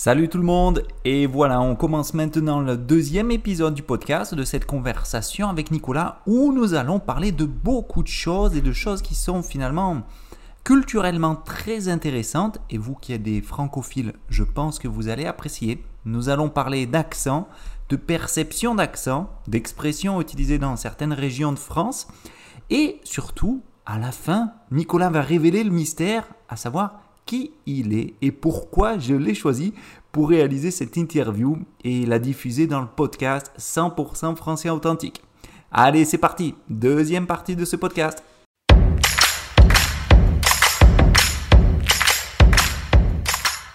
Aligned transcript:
Salut 0.00 0.28
tout 0.28 0.38
le 0.38 0.44
monde 0.44 0.84
et 1.04 1.26
voilà, 1.26 1.60
on 1.60 1.74
commence 1.74 2.14
maintenant 2.14 2.60
le 2.60 2.76
deuxième 2.76 3.32
épisode 3.32 3.74
du 3.74 3.82
podcast 3.82 4.32
de 4.32 4.44
cette 4.44 4.64
conversation 4.64 5.48
avec 5.48 5.72
Nicolas 5.72 6.20
où 6.24 6.52
nous 6.52 6.74
allons 6.74 7.00
parler 7.00 7.32
de 7.32 7.44
beaucoup 7.44 8.04
de 8.04 8.08
choses 8.08 8.56
et 8.56 8.60
de 8.60 8.70
choses 8.70 9.02
qui 9.02 9.16
sont 9.16 9.42
finalement 9.42 10.02
culturellement 10.62 11.34
très 11.34 11.88
intéressantes 11.88 12.60
et 12.70 12.78
vous 12.78 12.94
qui 12.94 13.12
êtes 13.12 13.24
des 13.24 13.42
francophiles, 13.42 14.12
je 14.28 14.44
pense 14.44 14.78
que 14.78 14.86
vous 14.86 15.08
allez 15.08 15.26
apprécier. 15.26 15.84
Nous 16.04 16.28
allons 16.28 16.48
parler 16.48 16.86
d'accent, 16.86 17.48
de 17.88 17.96
perception 17.96 18.76
d'accent, 18.76 19.28
d'expressions 19.48 20.20
utilisées 20.20 20.58
dans 20.58 20.76
certaines 20.76 21.12
régions 21.12 21.50
de 21.50 21.58
France 21.58 22.06
et 22.70 23.00
surtout, 23.02 23.64
à 23.84 23.98
la 23.98 24.12
fin, 24.12 24.52
Nicolas 24.70 25.10
va 25.10 25.22
révéler 25.22 25.64
le 25.64 25.72
mystère, 25.72 26.28
à 26.48 26.54
savoir 26.54 27.07
qui 27.28 27.50
il 27.66 27.94
est 27.94 28.14
et 28.22 28.32
pourquoi 28.32 28.98
je 28.98 29.14
l'ai 29.14 29.34
choisi 29.34 29.74
pour 30.12 30.30
réaliser 30.30 30.70
cette 30.70 30.96
interview 30.96 31.58
et 31.84 32.06
la 32.06 32.18
diffuser 32.18 32.66
dans 32.66 32.80
le 32.80 32.86
podcast 32.86 33.52
100% 33.58 34.34
français 34.34 34.70
authentique. 34.70 35.22
Allez, 35.70 36.06
c'est 36.06 36.16
parti, 36.16 36.54
deuxième 36.70 37.26
partie 37.26 37.54
de 37.54 37.66
ce 37.66 37.76
podcast. 37.76 38.24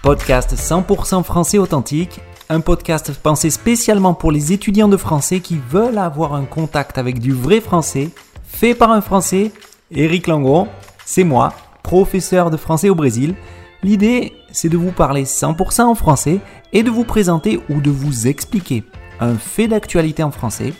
Podcast 0.01 0.55
100% 0.55 1.21
français 1.23 1.59
authentique, 1.59 2.21
un 2.49 2.59
podcast 2.59 3.13
pensé 3.21 3.51
spécialement 3.51 4.15
pour 4.15 4.31
les 4.31 4.51
étudiants 4.51 4.89
de 4.89 4.97
français 4.97 5.41
qui 5.41 5.59
veulent 5.69 5.99
avoir 5.99 6.33
un 6.33 6.45
contact 6.45 6.97
avec 6.97 7.19
du 7.19 7.33
vrai 7.33 7.61
français, 7.61 8.09
fait 8.43 8.73
par 8.73 8.89
un 8.89 9.01
français, 9.01 9.51
Eric 9.91 10.25
Langon, 10.25 10.67
c'est 11.05 11.23
moi, 11.23 11.53
professeur 11.83 12.49
de 12.49 12.57
français 12.57 12.89
au 12.89 12.95
Brésil. 12.95 13.35
L'idée, 13.83 14.33
c'est 14.51 14.69
de 14.69 14.77
vous 14.77 14.91
parler 14.91 15.25
100% 15.25 15.81
en 15.83 15.95
français 15.95 16.39
et 16.71 16.83
de 16.83 16.89
vous 16.89 17.03
présenter 17.03 17.59
ou 17.69 17.81
de 17.81 17.91
vous 17.91 18.27
expliquer 18.27 18.83
un 19.19 19.35
fait 19.35 19.67
d'actualité 19.67 20.23
en 20.23 20.31
français, 20.31 20.73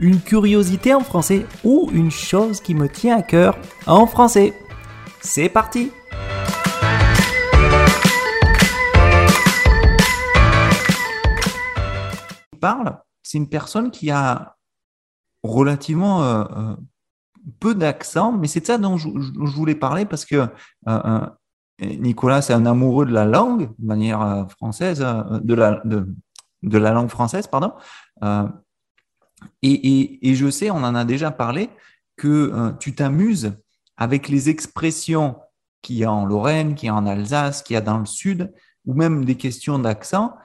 une 0.00 0.20
curiosité 0.20 0.94
en 0.94 1.00
français 1.00 1.44
ou 1.64 1.90
une 1.92 2.10
chose 2.10 2.60
qui 2.60 2.74
me 2.74 2.88
tient 2.88 3.18
à 3.18 3.22
cœur 3.22 3.58
en 3.86 4.06
français. 4.06 4.54
C'est 5.20 5.48
parti 5.48 5.90
parle, 12.64 12.98
c'est 13.22 13.36
une 13.36 13.50
personne 13.50 13.90
qui 13.90 14.10
a 14.10 14.56
relativement 15.42 16.22
euh, 16.22 16.44
euh, 16.56 16.76
peu 17.60 17.74
d'accent, 17.74 18.32
mais 18.32 18.46
c'est 18.46 18.60
de 18.60 18.66
ça 18.66 18.78
dont 18.78 18.96
je, 18.96 19.08
voulais 19.08 19.74
parler 19.74 20.04
parce 20.04 20.24
que 20.24 20.46
euh, 20.88 21.20
Nicolas, 21.80 22.42
c'est 22.42 22.52
un 22.52 22.66
amoureux 22.66 23.06
de 23.06 23.12
la 23.12 23.24
langue, 23.24 23.70
de 23.78 23.86
manière 23.86 24.46
française, 24.50 25.00
de 25.00 25.54
la, 25.54 26.92
langue 26.92 27.10
française, 27.10 27.46
pardon. 27.46 27.72
Et, 29.62 30.34
je 30.34 30.50
sais, 30.50 30.70
on 30.70 30.76
en 30.76 30.94
a 30.94 31.04
déjà 31.04 31.30
parlé, 31.30 31.68
que 32.16 32.72
tu 32.78 32.94
t'amuses 32.94 33.54
avec 33.96 34.28
les 34.28 34.48
expressions 34.48 35.36
qu'il 35.82 35.96
y 35.96 36.04
a 36.04 36.12
en 36.12 36.24
Lorraine, 36.24 36.74
qu'il 36.74 36.86
y 36.86 36.90
a 36.90 36.94
en 36.94 37.06
Alsace, 37.06 37.62
qu'il 37.62 37.74
y 37.74 37.76
a 37.76 37.82
dans 37.82 37.98
le 37.98 38.06
Sud, 38.06 38.52
ou 38.86 38.94
même 38.94 39.24
des 39.24 39.36
questions 39.36 39.78
d'accent. 39.78 40.36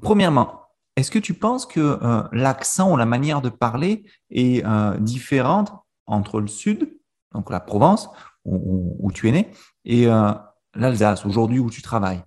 premièrement, 0.00 0.63
est-ce 0.96 1.10
que 1.10 1.18
tu 1.18 1.34
penses 1.34 1.66
que 1.66 1.80
euh, 1.80 2.22
l'accent 2.32 2.92
ou 2.92 2.96
la 2.96 3.06
manière 3.06 3.42
de 3.42 3.48
parler 3.48 4.04
est 4.30 4.64
euh, 4.64 4.96
différente 4.98 5.72
entre 6.06 6.40
le 6.40 6.46
Sud, 6.46 6.88
donc 7.32 7.50
la 7.50 7.60
Provence, 7.60 8.08
où, 8.44 9.10
tu 9.12 9.28
es 9.28 9.32
né, 9.32 9.50
et 9.86 10.06
euh, 10.06 10.32
l'Alsace, 10.74 11.24
aujourd'hui 11.24 11.58
où 11.58 11.70
tu 11.70 11.80
travailles? 11.80 12.22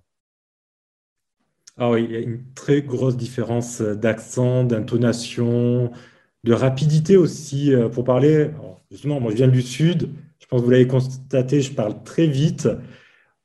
Ah 1.76 1.90
oui, 1.90 2.04
il 2.04 2.12
y 2.12 2.16
a 2.16 2.20
une 2.20 2.42
très 2.54 2.82
grosse 2.82 3.16
différence 3.16 3.80
d'accent, 3.80 4.64
d'intonation, 4.64 5.92
de 6.42 6.52
rapidité 6.52 7.16
aussi 7.16 7.72
pour 7.92 8.02
parler. 8.02 8.50
justement, 8.90 9.20
moi 9.20 9.30
je 9.30 9.36
viens 9.36 9.48
du 9.48 9.62
Sud, 9.62 10.10
je 10.40 10.46
pense 10.48 10.60
que 10.60 10.64
vous 10.64 10.72
l'avez 10.72 10.88
constaté, 10.88 11.60
je 11.60 11.72
parle 11.72 12.02
très 12.02 12.26
vite. 12.26 12.68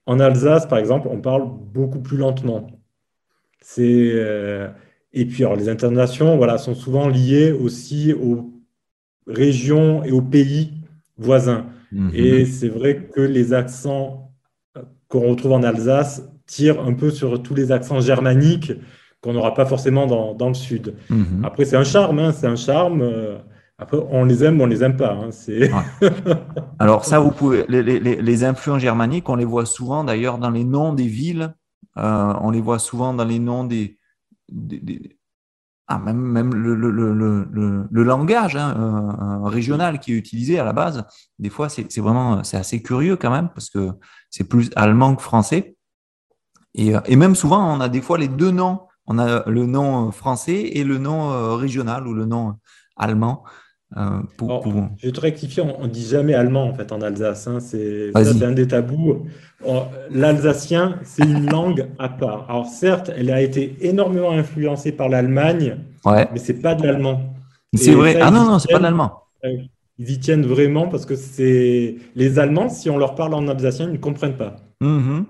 En 0.08 0.20
Alsace, 0.20 0.68
par 0.68 0.80
exemple, 0.80 1.08
on 1.12 1.22
parle 1.22 1.48
beaucoup 1.48 2.02
plus 2.02 2.18
lentement. 2.18 2.68
C'est 3.62 4.12
et 5.14 5.26
puis, 5.26 5.44
alors, 5.44 5.56
les 5.56 5.70
internations 5.70 6.38
voilà, 6.38 6.58
sont 6.58 6.74
souvent 6.74 7.08
liées 7.08 7.52
aussi 7.52 8.14
aux 8.14 8.52
régions 9.28 10.04
et 10.04 10.12
aux 10.12 10.22
pays 10.22 10.74
voisins. 11.18 11.68
Mhm. 11.92 12.12
Et 12.14 12.46
c'est 12.46 12.68
vrai 12.68 13.08
que 13.14 13.22
les 13.22 13.54
accents 13.54 14.32
euh, 14.76 14.82
qu'on 15.08 15.30
retrouve 15.30 15.54
en 15.54 15.64
Alsace 15.64 16.28
tirent 16.48 16.82
un 16.82 16.94
peu 16.94 17.12
sur 17.12 17.42
tous 17.44 17.54
les 17.54 17.72
accents 17.72 18.02
germaniques 18.02 18.74
qu'on 19.22 19.34
n'aura 19.34 19.54
pas 19.54 19.66
forcément 19.66 20.08
dans, 20.08 20.34
dans 20.34 20.48
le 20.48 20.56
sud. 20.56 20.96
Mhm. 21.10 21.46
Après, 21.46 21.66
c'est 21.66 21.78
un 21.78 21.84
charme, 21.84 22.20
hein, 22.20 22.32
c'est 22.32 22.48
un 22.48 22.56
charme. 22.56 23.02
Euh, 23.02 23.38
après, 23.78 23.98
on 24.10 24.26
les 24.26 24.44
aime 24.44 24.60
ou 24.60 24.64
on 24.64 24.68
les 24.68 24.84
aime 24.84 24.98
pas. 24.98 25.14
Hein, 25.14 25.30
Alors 26.80 27.06
ça, 27.06 27.20
vous 27.20 27.32
pouvez 27.32 27.66
les, 27.70 27.84
les, 27.84 28.00
les, 28.00 28.44
influences 28.44 28.82
germaniques, 28.82 29.30
on 29.30 29.36
les 29.36 29.46
voit 29.46 29.66
souvent 29.66 30.04
d'ailleurs 30.04 30.38
dans 30.40 30.50
les 30.50 30.64
noms 30.64 30.94
des 30.94 31.08
villes. 31.08 31.54
Euh, 31.98 32.34
on 32.42 32.50
les 32.50 32.62
voit 32.62 32.80
souvent 32.80 33.14
dans 33.14 33.26
les 33.26 33.40
noms 33.40 33.64
des, 33.64 33.98
ah, 35.88 36.00
même, 36.00 36.54
le, 36.54 38.04
langage 38.04 38.56
hein, 38.56 39.42
régional 39.46 40.00
qui 40.00 40.14
est 40.14 40.18
utilisé 40.18 40.60
à 40.60 40.64
la 40.64 40.74
base, 40.74 41.06
des 41.40 41.50
fois, 41.50 41.70
c'est 41.70 42.00
vraiment 42.00 42.44
c'est 42.44 42.58
assez 42.58 42.82
curieux 42.82 43.18
quand 43.18 43.32
même, 43.32 43.50
parce 43.50 43.70
que 43.70 43.92
c'est 44.30 44.46
plus 44.46 44.70
allemand 44.76 45.16
que 45.16 45.22
français. 45.22 45.76
Et, 46.76 46.94
et, 47.06 47.16
même 47.16 47.36
souvent, 47.36 47.76
on 47.76 47.80
a 47.82 47.90
des 47.90 48.02
fois 48.02 48.18
les 48.18 48.28
deux 48.28 48.52
noms. 48.52 48.88
On 49.06 49.20
a 49.20 49.48
le 49.50 49.66
nom 49.66 50.12
français 50.12 50.72
et 50.74 50.84
le 50.84 50.98
nom 50.98 51.32
euh, 51.32 51.56
régional 51.56 52.08
ou 52.08 52.14
le 52.14 52.26
nom 52.26 52.56
allemand. 52.96 53.44
Euh, 53.96 54.22
je 54.98 55.06
vais 55.08 55.12
te 55.12 55.20
rectifier, 55.20 55.62
on 55.62 55.84
ne 55.84 55.88
dit 55.88 56.06
jamais 56.06 56.34
allemand 56.34 56.64
en 56.64 56.74
fait 56.74 56.92
en 56.92 57.02
Alsace. 57.02 57.48
Hein. 57.48 57.60
c'est 57.60 58.12
un 58.16 58.52
des 58.52 58.68
tabous. 58.68 59.28
L'alsacien, 60.10 61.00
c'est 61.04 61.24
une 61.24 61.50
langue 61.50 61.88
à 62.00 62.10
part. 62.10 62.50
Alors 62.50 62.66
certes, 62.66 63.12
elle 63.16 63.30
a 63.30 63.42
été 63.42 63.78
énormément 63.82 64.32
influencée 64.32 64.92
par 64.92 65.10
l'Allemagne, 65.10 65.78
ouais. 66.06 66.28
mais 66.32 66.40
c'est 66.40 66.62
pas 66.62 66.76
de 66.76 66.86
l'allemand. 66.86 67.36
C'est 67.76 67.94
vrai. 67.94 68.20
ah 68.20 68.32
non, 68.32 68.46
non, 68.46 68.60
c'est 68.60 68.72
pas 68.72 68.80
de 68.80 68.84
l'allemand. 68.84 69.24
Euh, 69.46 69.58
ils 70.00 70.10
y 70.10 70.20
tiennent 70.20 70.46
vraiment 70.46 70.88
parce 70.88 71.06
que 71.06 71.16
c'est 71.16 71.96
les 72.16 72.40
Allemands, 72.40 72.70
si 72.70 72.90
on 72.90 72.98
leur 72.98 73.14
parle 73.16 73.36
en 73.36 73.48
alsacien, 73.48 73.88
ils 73.88 73.94
ne 73.94 73.98
comprennent 73.98 74.38
pas. 74.38 74.56
Mm-hmm. 74.82 75.26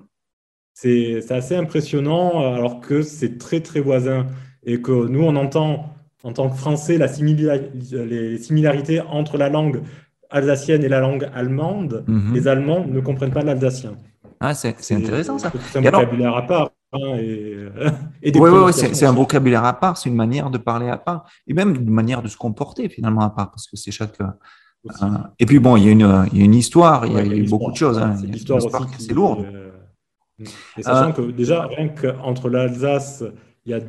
C'est 0.74 1.31
assez 1.31 1.56
impressionnant 1.56 2.53
alors 2.53 2.80
que 2.80 3.01
c'est 3.01 3.38
très 3.38 3.59
très 3.59 3.80
voisin 3.80 4.28
et 4.66 4.81
que 4.81 5.07
nous 5.07 5.22
on 5.22 5.35
entend 5.35 5.94
en 6.23 6.34
tant 6.34 6.50
que 6.50 6.56
Français 6.56 6.97
la 6.97 7.07
les 7.07 8.38
similarités 8.38 9.01
entre 9.01 9.38
la 9.38 9.50
langue 9.50 9.81
alsacienne 10.29 10.84
et 10.84 10.89
la 10.89 11.00
langue 11.00 11.29
allemande, 11.34 12.03
mhm. 12.07 12.34
les 12.34 12.47
Allemands 12.47 12.85
ne 12.85 13.00
comprennent 13.00 13.31
pas 13.31 13.44
l'alsacien. 13.44 13.95
Ah, 14.39 14.53
c'est 14.53 14.75
intéressant 14.91 15.38
ça. 15.38 15.51
C'est 15.72 15.79
un 15.79 15.81
vocabulaire 15.91 16.35
à 16.35 16.41
part. 16.41 16.72
Hein, 16.91 17.17
et, 17.17 18.31
oui, 18.35 18.50
oui, 18.50 18.73
c'est 18.73 19.06
un 19.06 19.13
vocabulaire 19.13 19.63
à 19.63 19.73
part, 19.73 19.97
c'est 19.97 20.09
une 20.09 20.16
manière 20.16 20.50
de 20.50 20.57
parler 20.57 20.89
à 20.89 20.97
part, 20.97 21.25
et 21.47 21.53
même 21.53 21.75
une 21.75 21.89
manière 21.89 22.22
de 22.22 22.28
se 22.28 22.38
comporter 22.38 22.89
finalement 22.89 23.22
à 23.22 23.29
part, 23.29 23.51
parce 23.51 23.67
que 23.67 23.78
c'est 23.78 23.91
chaque. 23.91 24.19
Euh, 24.22 25.07
et 25.39 25.45
puis 25.45 25.59
bon, 25.59 25.78
il 25.78 25.85
y, 25.85 25.88
a 25.88 25.91
une, 25.91 26.28
il 26.33 26.39
y 26.39 26.41
a 26.41 26.45
une 26.45 26.56
histoire, 26.56 27.06
il 27.06 27.13
y 27.13 27.17
a, 27.17 27.23
eu 27.23 27.47
beaucoup 27.47 27.72
de 27.72 27.78
choses. 27.78 27.97
Hein. 27.97 28.16
L'histoire 28.22 28.62
c'est 29.00 29.13
lourd. 29.13 29.45
Euh, 29.45 29.72
et 30.78 30.83
sachant 30.83 31.09
euh, 31.09 31.13
que 31.13 31.31
déjà, 31.31 31.67
rien 31.67 31.88
qu'entre 31.88 32.50
l'Alsace, 32.50 33.23
il 33.66 33.72
y 33.72 33.75
a 33.75 33.79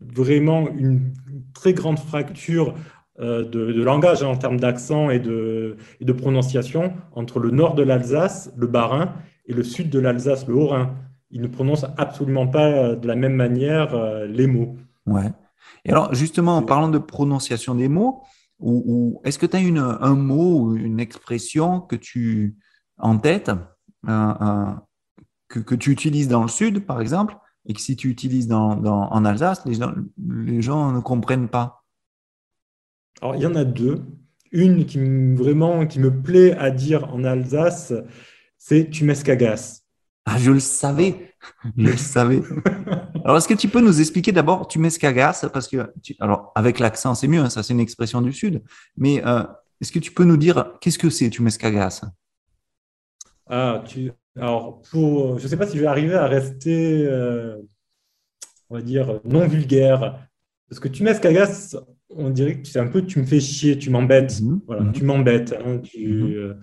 vraiment 0.00 0.68
une 0.68 1.12
très 1.52 1.72
grande 1.72 1.98
fracture 1.98 2.74
euh, 3.20 3.44
de, 3.44 3.82
langage 3.82 4.22
hein, 4.22 4.28
en 4.28 4.36
termes 4.36 4.58
d'accent 4.58 5.10
et 5.10 5.18
de, 5.18 5.76
de, 6.00 6.12
prononciation 6.12 6.94
entre 7.12 7.40
le 7.40 7.50
nord 7.50 7.74
de 7.74 7.82
l'Alsace, 7.82 8.50
le 8.56 8.66
Bas-Rhin, 8.66 9.12
et 9.46 9.52
le 9.52 9.62
sud 9.62 9.90
de 9.90 9.98
l'Alsace, 9.98 10.46
le 10.48 10.54
Haut-Rhin. 10.54 10.94
Ils 11.30 11.42
ne 11.42 11.46
prononcent 11.46 11.86
absolument 11.98 12.46
pas 12.46 12.68
euh, 12.68 12.96
de 12.96 13.06
la 13.06 13.14
même 13.14 13.34
manière 13.34 13.94
euh, 13.94 14.26
les 14.26 14.46
mots. 14.46 14.76
Ouais. 15.06 15.30
Et 15.84 15.90
alors, 15.90 16.14
justement, 16.14 16.56
en 16.56 16.62
parlant 16.62 16.88
de 16.88 16.98
prononciation 16.98 17.74
des 17.74 17.88
mots, 17.88 18.22
ou, 18.58 19.20
est-ce 19.24 19.38
que 19.38 19.46
tu 19.46 19.56
as 19.56 19.60
une, 19.60 19.78
un 19.78 20.14
mot 20.14 20.60
ou 20.60 20.76
une 20.76 21.00
expression 21.00 21.80
que 21.80 21.96
tu 21.96 22.56
en 22.96 23.18
tête, 23.18 23.50
que, 24.06 25.58
que, 25.58 25.74
tu 25.74 25.90
utilises 25.90 26.28
dans 26.28 26.42
le 26.42 26.48
sud, 26.48 26.86
par 26.86 27.00
exemple, 27.00 27.36
et 27.66 27.74
que 27.74 27.80
si 27.80 27.96
tu 27.96 28.08
utilises 28.08 28.48
dans, 28.48 28.76
dans, 28.76 29.08
en 29.10 29.24
Alsace, 29.24 29.64
les 29.66 29.74
gens, 29.74 29.94
les 30.28 30.62
gens 30.62 30.92
ne 30.92 31.00
comprennent 31.00 31.48
pas 31.48 31.84
Alors, 33.20 33.36
il 33.36 33.42
y 33.42 33.46
en 33.46 33.54
a 33.54 33.64
deux. 33.64 34.02
Une 34.50 34.84
qui 34.84 34.98
vraiment 35.34 35.86
qui 35.86 35.98
me 35.98 36.22
plaît 36.22 36.52
à 36.56 36.70
dire 36.70 37.12
en 37.12 37.24
Alsace, 37.24 37.94
c'est 38.58 38.90
tu 38.90 39.04
m'escagasses. 39.04 39.82
Ah, 40.24 40.38
je 40.38 40.50
le 40.50 40.60
savais, 40.60 41.34
je 41.76 41.90
le 41.90 41.96
savais. 41.96 42.42
Alors, 43.24 43.38
est-ce 43.38 43.48
que 43.48 43.54
tu 43.54 43.68
peux 43.68 43.80
nous 43.80 44.00
expliquer 44.00 44.30
d'abord 44.30 44.68
tu 44.68 44.78
m'escagasses 44.78 45.46
Parce 45.52 45.68
que, 45.68 45.92
alors, 46.20 46.52
avec 46.54 46.78
l'accent, 46.78 47.14
c'est 47.14 47.28
mieux, 47.28 47.40
hein, 47.40 47.50
ça 47.50 47.62
c'est 47.62 47.72
une 47.72 47.80
expression 47.80 48.20
du 48.20 48.32
Sud. 48.32 48.62
Mais 48.96 49.24
euh, 49.24 49.42
est-ce 49.80 49.90
que 49.90 49.98
tu 49.98 50.12
peux 50.12 50.24
nous 50.24 50.36
dire 50.36 50.72
qu'est-ce 50.80 50.98
que 50.98 51.10
c'est 51.10 51.30
tu 51.30 51.42
m'escagasses 51.42 52.02
Ah, 53.48 53.82
tu, 53.86 54.12
alors, 54.38 54.80
pour, 54.90 55.38
je 55.38 55.44
ne 55.44 55.48
sais 55.48 55.56
pas 55.56 55.66
si 55.66 55.76
je 55.76 55.82
vais 55.82 55.88
arriver 55.88 56.14
à 56.14 56.26
rester, 56.26 57.04
euh, 57.06 57.56
on 58.70 58.76
va 58.76 58.82
dire, 58.82 59.20
non 59.24 59.46
vulgaire. 59.46 60.18
Parce 60.68 60.80
que 60.80 60.88
tu 60.88 61.02
m'escagas, 61.02 61.76
on 62.08 62.30
dirait 62.30 62.60
que 62.60 62.66
c'est 62.66 62.78
un 62.78 62.86
peu 62.86 63.02
tu 63.02 63.18
me 63.18 63.26
fais 63.26 63.40
chier, 63.40 63.76
tu 63.76 63.90
m'embêtes. 63.90 64.40
Mhm. 64.40 64.60
Voilà, 64.66 64.82
mhm. 64.82 64.92
tu 64.92 65.04
m'embêtes. 65.04 65.52
Hein, 65.52 65.82
mhm. 65.96 66.32
euh. 66.32 66.54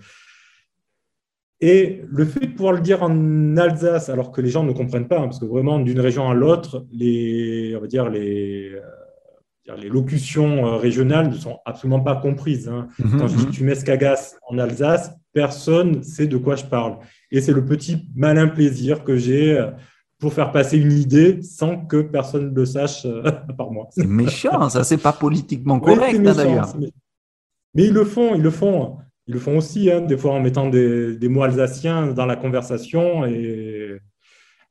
Et 1.60 2.02
le 2.08 2.24
fait 2.24 2.40
de 2.40 2.52
pouvoir 2.54 2.72
le 2.72 2.80
dire 2.80 3.02
en 3.02 3.56
Alsace, 3.56 4.08
alors 4.08 4.32
que 4.32 4.40
les 4.40 4.48
gens 4.48 4.64
ne 4.64 4.72
comprennent 4.72 5.08
pas, 5.08 5.18
hein, 5.18 5.24
parce 5.24 5.38
que 5.38 5.44
vraiment 5.44 5.78
d'une 5.78 6.00
région 6.00 6.28
à 6.28 6.34
l'autre, 6.34 6.86
les, 6.90 7.74
on 7.76 7.82
va 7.82 7.86
dire 7.86 8.08
les, 8.08 8.72
euh, 8.72 9.76
les 9.76 9.90
locutions 9.90 10.76
régionales 10.78 11.28
ne 11.28 11.36
sont 11.36 11.58
absolument 11.66 12.00
pas 12.00 12.16
comprises. 12.16 12.68
Hein. 12.68 12.88
Quand 13.18 13.28
je 13.28 13.36
dis 13.36 13.46
tu 13.48 13.62
m'escagas 13.62 14.36
en 14.48 14.58
Alsace, 14.58 15.12
personne 15.32 15.98
ne 15.98 16.02
sait 16.02 16.26
de 16.26 16.38
quoi 16.38 16.56
je 16.56 16.64
parle. 16.64 16.96
Et 17.30 17.40
c'est 17.40 17.52
le 17.52 17.64
petit 17.64 18.08
malin 18.14 18.48
plaisir 18.48 19.04
que 19.04 19.16
j'ai 19.16 19.58
euh, 19.58 19.70
pour 20.18 20.32
faire 20.32 20.52
passer 20.52 20.78
une 20.78 20.92
idée 20.92 21.42
sans 21.42 21.86
que 21.86 22.02
personne 22.02 22.50
ne 22.50 22.54
le 22.54 22.66
sache 22.66 23.06
euh, 23.06 23.22
à 23.48 23.52
part 23.52 23.70
moi. 23.70 23.88
C'est 23.90 24.06
méchant, 24.06 24.68
ça, 24.68 24.84
c'est 24.84 24.98
pas 24.98 25.12
politiquement 25.12 25.80
correct 25.80 26.20
d'ailleurs. 26.20 26.74
Mais, 27.74 27.84
ils 27.84 27.92
le 27.92 28.04
font, 28.04 28.34
ils 28.34 28.42
le 28.42 28.50
font. 28.50 28.98
Ils 29.26 29.34
le 29.34 29.40
font 29.40 29.58
aussi, 29.58 29.90
hein, 29.90 30.00
des 30.00 30.16
fois 30.16 30.32
en 30.32 30.40
mettant 30.40 30.68
des, 30.68 31.16
mots 31.28 31.44
alsaciens 31.44 32.08
dans 32.08 32.26
la 32.26 32.34
conversation. 32.34 33.24
Et 33.26 33.96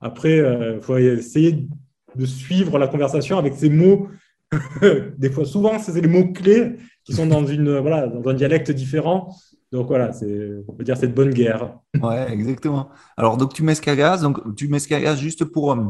après, 0.02 0.38
il 0.38 0.42
euh, 0.42 0.82
faut 0.82 0.98
essayer 0.98 1.68
de 2.16 2.26
suivre 2.26 2.78
la 2.78 2.88
conversation 2.88 3.38
avec 3.38 3.54
ces 3.54 3.70
mots. 3.70 4.10
des 5.18 5.30
fois, 5.30 5.46
souvent, 5.46 5.80
c'est 5.80 6.00
les 6.02 6.08
mots 6.08 6.34
clés 6.34 6.76
qui 7.06 7.14
sont 7.14 7.26
dans, 7.26 7.46
une, 7.46 7.80
voilà, 7.80 8.08
dans 8.08 8.30
un 8.30 8.34
dialecte 8.34 8.72
différent. 8.72 9.34
Donc 9.72 9.88
voilà, 9.88 10.12
on 10.68 10.74
peut 10.74 10.84
dire 10.84 10.98
c'est 10.98 11.08
de 11.08 11.14
bonne 11.14 11.30
guerre. 11.30 11.78
Ouais, 12.02 12.32
exactement. 12.32 12.90
Alors 13.18 13.38
donc 13.38 13.54
tu 13.54 13.62
m'escagas, 13.62 14.18
donc 14.18 14.56
tu 14.56 14.68
m'escagas 14.68 15.16
juste 15.16 15.46
pour, 15.46 15.74
euh, 15.74 15.86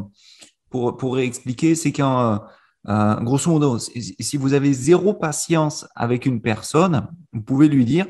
pour, 0.70 0.98
pour 0.98 1.16
réexpliquer, 1.16 1.76
c'est 1.76 1.94
qu'en 1.94 2.42
euh, 2.88 3.16
grosso 3.22 3.50
modo, 3.50 3.78
si 3.80 4.38
vous 4.38 4.54
avez 4.54 4.74
zéro 4.74 5.14
patience 5.14 5.88
avec 5.96 6.26
une 6.26 6.42
personne, 6.42 7.08
vous 7.32 7.42
pouvez 7.42 7.70
lui 7.70 7.86
dire 7.86 8.06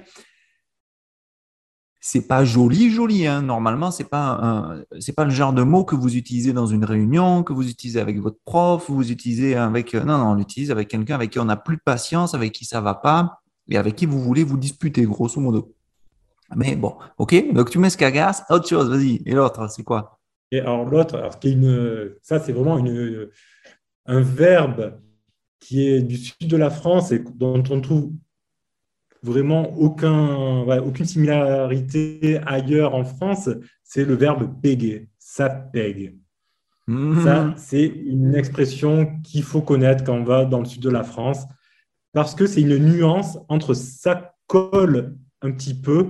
c'est 2.01 2.27
pas 2.27 2.45
joli, 2.45 2.89
joli. 2.89 3.27
Hein. 3.27 3.44
Normalement, 3.44 3.92
c'est 3.92 4.10
pas 4.10 4.75
c'est 5.00 5.13
pas 5.13 5.25
le 5.25 5.31
genre 5.31 5.54
de 5.54 5.62
mot 5.62 5.83
que 5.83 5.95
vous 5.95 6.16
utilisez 6.16 6.54
dans 6.54 6.66
une 6.66 6.86
réunion, 6.86 7.44
que 7.44 7.54
vous 7.54 7.69
utilisez 7.69 8.00
avec 8.00 8.19
votre 8.19 8.39
prof, 8.44 8.89
vous 8.89 9.12
utilisez 9.12 9.56
avec 9.56 9.94
non 9.94 10.18
non, 10.18 10.31
on 10.31 10.36
l'utilise 10.36 10.71
avec 10.71 10.88
quelqu'un 10.88 11.16
avec 11.16 11.30
qui 11.30 11.39
on 11.39 11.45
n'a 11.45 11.57
plus 11.57 11.75
de 11.75 11.81
patience, 11.86 12.33
avec 12.33 12.54
qui 12.54 12.66
ça 12.66 12.81
va 12.81 12.95
pas 12.95 13.39
et 13.69 13.77
avec 13.77 13.95
qui 13.95 14.06
vous 14.06 14.19
voulez 14.19 14.44
vous 14.44 14.57
disputer, 14.57 15.04
grosso 15.04 15.39
modo. 15.39 15.74
Mais 16.56 16.75
bon, 16.75 16.95
ok, 17.18 17.54
donc 17.54 17.69
tu 17.69 17.77
mets 17.77 17.89
ce 17.89 17.98
qu'agace, 17.98 18.44
autre 18.50 18.68
chose, 18.68 18.89
vas-y. 18.89 19.21
Et 19.25 19.33
l'autre, 19.33 19.69
c'est 19.69 19.83
quoi? 19.83 20.19
Et 20.51 20.60
alors 20.60 20.86
l'autre, 20.86 21.30
une, 21.44 22.16
ça 22.24 22.39
c'est 22.39 22.51
vraiment 22.51 22.80
une, 22.80 23.30
un 24.07 24.21
verbe 24.21 25.00
qui 25.60 25.88
est 25.88 26.01
du 26.01 26.18
sud 26.18 26.48
de 26.48 26.57
la 26.57 26.71
France 26.71 27.12
et 27.12 27.24
dont 27.36 27.63
on 27.69 27.81
trouve 27.81 28.12
vraiment 29.21 29.77
aucun, 29.77 30.66
aucune 30.80 31.06
similarité 31.06 32.39
ailleurs 32.48 32.95
en 32.95 33.04
France, 33.04 33.50
c'est 33.83 34.06
le 34.06 34.16
verbe 34.16 34.60
péguer. 34.62 35.10
Ça 35.19 35.50
pègue. 35.50 36.16
Mhm. 36.88 37.24
Ça, 37.24 37.54
c'est 37.57 37.86
une 37.86 38.33
expression 38.33 39.19
qu'il 39.24 39.44
faut 39.44 39.62
connaître 39.62 40.04
quand 40.04 40.16
on 40.16 40.24
va 40.24 40.45
dans 40.45 40.60
le 40.60 40.66
sud 40.66 40.81
de 40.81 40.89
la 40.89 41.04
France 41.04 41.45
parce 42.14 42.36
que 42.36 42.46
c'est 42.46 42.62
une 42.62 42.78
nuance 42.78 43.38
entre 43.48 43.74
ça 43.74 44.34
colle 44.48 45.16
un 45.42 45.52
petit 45.52 45.74
peu 45.74 46.08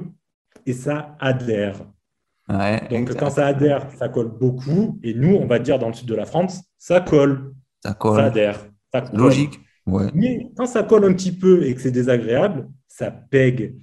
et 0.66 0.74
ça 0.74 1.16
adhère. 1.20 1.82
Donc 2.90 3.16
quand 3.16 3.30
ça 3.30 3.48
adhère, 3.48 3.88
ça 3.98 4.10
colle 4.10 4.32
beaucoup. 4.32 5.00
Et 5.04 5.14
nous, 5.14 5.36
on 5.36 5.46
va 5.46 5.60
dire 5.60 5.78
dans 5.78 5.88
le 5.88 5.94
sud 5.94 6.08
de 6.08 6.16
la 6.16 6.26
France, 6.26 6.64
ça 6.78 7.00
colle. 7.02 7.54
Ça 7.84 7.94
colle. 7.94 8.18
Ça 8.18 8.26
adhère. 8.26 8.66
Logique. 9.14 9.60
Mais 10.14 10.50
quand 10.56 10.66
ça 10.66 10.84
colle 10.84 11.06
un 11.06 11.14
petit 11.14 11.32
peu 11.32 11.64
et 11.64 11.76
que 11.76 11.82
c'est 11.82 11.92
désagréable, 11.92 12.68
ça 12.88 13.12
pègue. 13.12 13.76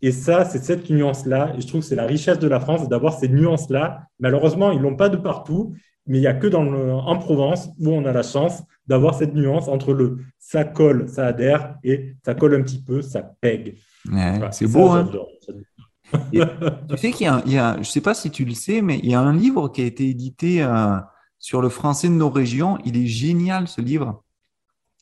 Et 0.00 0.10
ça, 0.10 0.44
c'est 0.44 0.62
cette 0.62 0.90
nuance-là. 0.90 1.54
Et 1.56 1.60
je 1.60 1.66
trouve 1.66 1.80
que 1.80 1.86
c'est 1.86 1.96
la 1.96 2.06
richesse 2.06 2.38
de 2.38 2.48
la 2.48 2.58
France 2.58 2.88
d'avoir 2.88 3.18
ces 3.18 3.28
nuances-là. 3.28 4.06
Malheureusement, 4.18 4.72
ils 4.72 4.78
ne 4.78 4.82
l'ont 4.82 4.96
pas 4.96 5.08
de 5.08 5.16
partout 5.16 5.74
mais 6.06 6.18
il 6.18 6.20
n'y 6.20 6.26
a 6.26 6.34
que 6.34 6.46
dans 6.46 6.66
en 6.66 7.18
Provence 7.18 7.68
où 7.78 7.90
on 7.90 8.04
a 8.04 8.12
la 8.12 8.22
chance 8.22 8.62
d'avoir 8.86 9.14
cette 9.14 9.34
nuance 9.34 9.68
entre 9.68 9.92
le 9.92 10.18
ça 10.38 10.64
colle, 10.64 11.08
ça 11.08 11.26
adhère 11.26 11.76
et 11.84 12.16
ça 12.24 12.34
colle 12.34 12.54
un 12.54 12.62
petit 12.62 12.82
peu, 12.82 13.02
ça 13.02 13.22
pègue. 13.22 13.78
c'est 14.50 14.66
beau, 14.66 14.90
hein 14.90 15.08
Tu 16.32 16.96
sais 16.96 17.12
qu'il 17.12 17.26
y, 17.26 17.58
a, 17.58 17.74
je 17.74 17.78
ne 17.78 17.84
sais 17.84 18.00
pas 18.00 18.14
si 18.14 18.30
tu 18.30 18.44
le 18.44 18.54
sais, 18.54 18.82
mais 18.82 18.98
il 19.02 19.10
y 19.10 19.14
a 19.14 19.20
un 19.20 19.34
livre 19.34 19.68
qui 19.68 19.82
a 19.82 19.84
été 19.84 20.08
édité 20.08 20.62
euh, 20.62 20.96
sur 21.38 21.62
le 21.62 21.68
français 21.68 22.08
de 22.08 22.14
nos 22.14 22.30
régions. 22.30 22.78
Il 22.84 22.96
est 22.96 23.06
génial 23.06 23.68
ce 23.68 23.80
livre. 23.80 24.22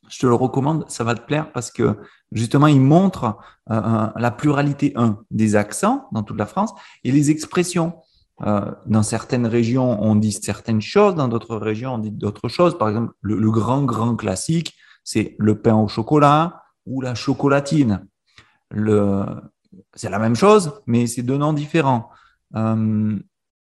Je 0.09 0.19
te 0.19 0.27
le 0.27 0.35
recommande, 0.35 0.85
ça 0.89 1.05
va 1.05 1.15
te 1.15 1.25
plaire 1.25 1.53
parce 1.53 1.71
que 1.71 1.97
justement, 2.33 2.67
il 2.67 2.81
montre 2.81 3.39
euh, 3.71 4.09
la 4.15 4.31
pluralité, 4.31 4.93
un, 4.97 5.19
des 5.31 5.57
accents 5.57 6.09
dans 6.13 6.23
toute 6.23 6.39
la 6.39 6.47
France 6.47 6.73
et 7.05 7.13
les 7.13 7.31
expressions. 7.31 7.95
Euh, 8.43 8.71
dans 8.87 9.03
certaines 9.03 9.47
régions, 9.47 10.03
on 10.03 10.17
dit 10.17 10.33
certaines 10.33 10.81
choses, 10.81 11.15
dans 11.15 11.29
d'autres 11.29 11.57
régions, 11.57 11.95
on 11.95 11.99
dit 11.99 12.11
d'autres 12.11 12.49
choses. 12.49 12.79
Par 12.79 12.89
exemple, 12.89 13.13
le, 13.21 13.51
grand, 13.51 13.85
grand 13.85 14.17
classique, 14.17 14.75
c'est 15.05 15.37
le 15.39 15.61
pain 15.61 15.75
au 15.75 15.89
chocolat 15.89 16.63
ou 16.87 17.01
la 17.01 17.15
chocolatine. 17.15 18.07
c'est 19.95 20.11
la 20.11 20.19
même 20.19 20.37
chose, 20.37 20.81
mais 20.87 21.07
c'est 21.07 21.23
deux 21.23 21.37
noms 21.37 21.53
différents. 21.53 22.11
Euh, 22.57 23.19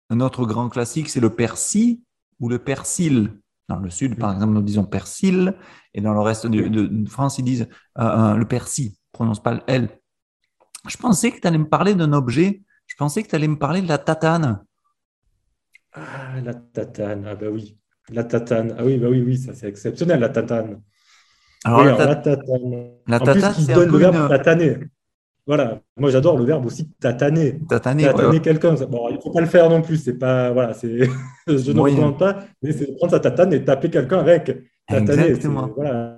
un 0.09 0.19
autre 0.21 0.45
grand 0.45 0.69
classique, 0.69 1.09
c'est 1.09 1.19
le 1.19 1.29
persil 1.29 2.01
ou 2.39 2.49
le 2.49 2.59
persil. 2.59 3.37
Dans 3.67 3.77
le 3.77 3.91
sud, 3.91 4.17
par 4.17 4.33
exemple, 4.33 4.53
nous 4.53 4.63
disons 4.63 4.83
persil, 4.83 5.55
et 5.93 6.01
dans 6.01 6.13
le 6.13 6.21
reste 6.21 6.47
de, 6.47 7.07
France, 7.07 7.37
ils 7.37 7.45
disent 7.45 7.67
euh, 7.99 8.33
le 8.33 8.47
persil, 8.47 8.93
prononce 9.11 9.43
pas 9.43 9.53
le 9.53 9.61
L. 9.67 9.89
Je 10.87 10.97
pensais 10.97 11.31
que 11.31 11.39
tu 11.39 11.47
allais 11.47 11.59
me 11.59 11.69
parler 11.69 11.93
d'un 11.93 12.13
objet, 12.13 12.63
je 12.87 12.95
pensais 12.95 13.21
que 13.21 13.29
tu 13.29 13.35
allais 13.35 13.47
me 13.47 13.59
parler 13.59 13.81
de 13.83 13.87
la 13.87 13.99
tatane. 13.99 14.63
Ah, 15.93 16.39
la 16.43 16.53
tatane, 16.53 17.25
ah 17.27 17.35
bah 17.35 17.47
oui. 17.51 17.77
La 18.11 18.23
tatane, 18.23 18.75
ah 18.77 18.85
oui, 18.85 18.97
bah 18.97 19.07
oui, 19.09 19.21
oui, 19.25 19.37
ça 19.37 19.53
c'est 19.53 19.67
exceptionnel, 19.67 20.19
la 20.19 20.29
tatane. 20.29 20.81
Alors, 21.63 21.83
la, 21.83 22.15
tatane. 22.15 22.89
La 23.07 23.19
tatane, 23.19 23.53
c'est 23.53 23.73
donne 23.73 23.91
le 23.91 23.97
verbe 23.97 24.29
tataner. 24.29 24.77
Voilà, 25.45 25.81
moi 25.97 26.11
j'adore 26.11 26.37
le 26.37 26.45
verbe 26.45 26.65
aussi 26.67 26.91
tataner. 26.99 27.59
Tataner, 27.67 28.03
tataner 28.03 28.39
quelqu'un. 28.39 28.75
Bon, 28.87 29.09
il 29.09 29.15
ne 29.15 29.19
faut 29.19 29.31
pas 29.31 29.41
le 29.41 29.47
faire 29.47 29.67
non 29.69 29.81
plus, 29.81 29.97
c'est 29.97 30.13
pas, 30.13 30.51
voilà, 30.51 30.73
c'est, 30.73 30.99
je 31.47 31.71
ne 31.71 31.79
recommande 31.79 32.19
pas, 32.19 32.43
mais 32.61 32.71
c'est 32.71 32.95
prendre 32.95 33.11
sa 33.11 33.19
tatane 33.19 33.53
et 33.53 33.63
taper 33.65 33.89
quelqu'un 33.89 34.19
avec. 34.19 34.45
Tataner, 34.87 35.29
Exactement. 35.29 35.69
Voilà, 35.75 36.17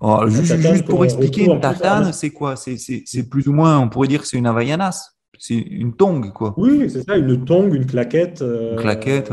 oh, 0.00 0.28
juste, 0.28 0.84
pour 0.86 1.04
expliquer, 1.04 1.44
une 1.44 1.60
tatane, 1.60 2.12
c'est 2.12 2.30
quoi? 2.30 2.54
C'est, 2.56 3.28
plus 3.28 3.48
ou 3.48 3.52
moins, 3.52 3.78
on 3.78 3.88
pourrait 3.88 4.08
dire 4.08 4.20
que 4.20 4.28
c'est 4.28 4.38
une 4.38 4.46
Havaianas. 4.46 5.15
C'est 5.38 5.54
une 5.58 5.94
tongue, 5.94 6.32
quoi. 6.32 6.54
Oui, 6.56 6.88
c'est 6.90 7.02
ça, 7.02 7.16
une 7.16 7.44
tongue, 7.44 7.74
une 7.74 7.86
claquette. 7.86 8.42
Euh, 8.42 8.72
une 8.72 8.80
claquette, 8.80 9.30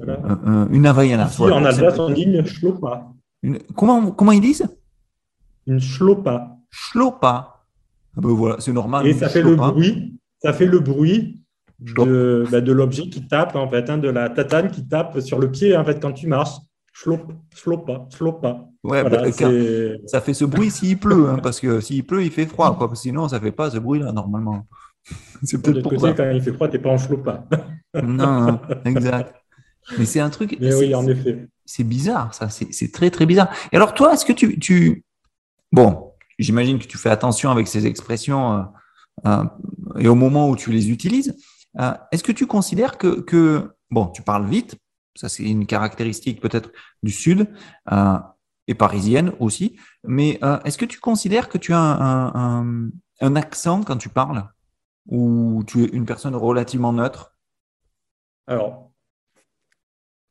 une 0.00 0.86
Havaianas. 0.86 1.36
en 1.40 1.64
Alsace, 1.64 1.98
on 1.98 2.10
dit 2.10 2.22
une 2.22 2.44
schlopa. 2.46 3.08
Comment, 3.74 4.10
comment 4.10 4.32
ils 4.32 4.40
disent? 4.40 4.66
Une 5.66 5.80
schlopa. 5.80 6.56
Schlopa. 6.70 7.64
Ah 8.16 8.20
ben 8.20 8.30
voilà, 8.30 8.56
c'est 8.58 8.72
normal. 8.72 9.06
Et 9.06 9.14
ça 9.14 9.28
fait 9.28 9.42
le 9.42 9.54
bruit, 9.54 10.18
ça 10.42 10.52
fait 10.52 10.66
le 10.66 10.80
bruit 10.80 11.42
de, 11.78 12.44
bah, 12.50 12.60
de 12.60 12.72
l'objet 12.72 13.08
qui 13.08 13.26
tape, 13.26 13.54
en 13.54 13.68
fait, 13.68 13.88
hein, 13.90 13.98
de 13.98 14.08
la 14.08 14.28
tatane 14.28 14.70
qui 14.70 14.86
tape 14.86 15.20
sur 15.20 15.38
le 15.38 15.50
pied, 15.50 15.76
en 15.76 15.84
fait, 15.84 16.00
quand 16.00 16.12
tu 16.12 16.26
marches. 16.26 16.56
Schlop, 16.92 17.32
schlopa, 17.54 18.08
schlopa. 18.12 18.64
Ouais, 18.82 19.08
bah, 19.08 19.30
ça 19.30 20.20
fait 20.20 20.34
ce 20.34 20.44
bruit 20.44 20.70
s'il 20.72 20.98
pleut, 20.98 21.28
hein, 21.28 21.38
parce 21.40 21.60
que 21.60 21.80
s'il 21.80 22.04
pleut, 22.04 22.24
il 22.24 22.32
fait 22.32 22.46
froid, 22.46 22.76
quoi. 22.76 22.90
Sinon, 22.94 23.28
ça 23.28 23.38
fait 23.38 23.52
pas 23.52 23.70
ce 23.70 23.78
bruit-là, 23.78 24.10
normalement. 24.10 24.66
C'est 25.42 25.62
peut-être 25.62 25.82
pour 25.82 25.94
côté, 25.94 26.14
quand 26.16 26.30
il 26.30 26.42
fait 26.42 26.52
froid, 26.52 26.68
tu 26.68 26.76
n'es 26.76 26.82
pas 26.82 26.90
en 26.90 27.16
pas. 27.16 27.46
non, 28.02 28.40
non, 28.40 28.60
exact. 28.84 29.34
Mais 29.96 30.04
c'est 30.04 30.20
un 30.20 30.30
truc. 30.30 30.56
Mais 30.60 30.74
oui, 30.74 30.94
en 30.94 31.06
effet. 31.06 31.48
C'est 31.64 31.84
bizarre, 31.84 32.34
ça. 32.34 32.48
C'est 32.48 32.92
très, 32.92 33.10
très 33.10 33.26
bizarre. 33.26 33.50
Et 33.72 33.76
alors, 33.76 33.94
toi, 33.94 34.14
est-ce 34.14 34.24
que 34.24 34.32
tu. 34.32 34.58
tu... 34.58 35.04
Bon, 35.72 36.12
j'imagine 36.38 36.78
que 36.78 36.86
tu 36.86 36.98
fais 36.98 37.10
attention 37.10 37.50
avec 37.50 37.68
ces 37.68 37.86
expressions 37.86 38.54
euh, 38.54 38.62
euh, 39.26 39.44
et 39.98 40.08
au 40.08 40.14
moment 40.14 40.48
où 40.50 40.56
tu 40.56 40.70
les 40.70 40.90
utilises. 40.90 41.36
Euh, 41.78 41.92
est-ce 42.12 42.24
que 42.24 42.32
tu 42.32 42.46
considères 42.46 42.98
que, 42.98 43.20
que. 43.20 43.70
Bon, 43.90 44.06
tu 44.06 44.22
parles 44.22 44.46
vite, 44.46 44.76
ça, 45.14 45.28
c'est 45.28 45.44
une 45.44 45.66
caractéristique 45.66 46.40
peut-être 46.40 46.70
du 47.02 47.12
Sud 47.12 47.48
et 48.66 48.74
parisienne 48.74 49.32
aussi. 49.40 49.76
Mais 50.04 50.38
est-ce 50.64 50.76
que 50.76 50.84
tu 50.84 51.00
considères 51.00 51.48
que 51.48 51.56
tu 51.56 51.72
as 51.72 51.78
un, 51.78 52.90
un 53.20 53.36
accent 53.36 53.82
quand 53.82 53.96
tu 53.96 54.10
parles? 54.10 54.44
Ou 55.08 55.64
tu 55.66 55.84
es 55.84 55.86
une 55.88 56.04
personne 56.04 56.36
relativement 56.36 56.92
neutre? 56.92 57.34
Alors, 58.46 58.90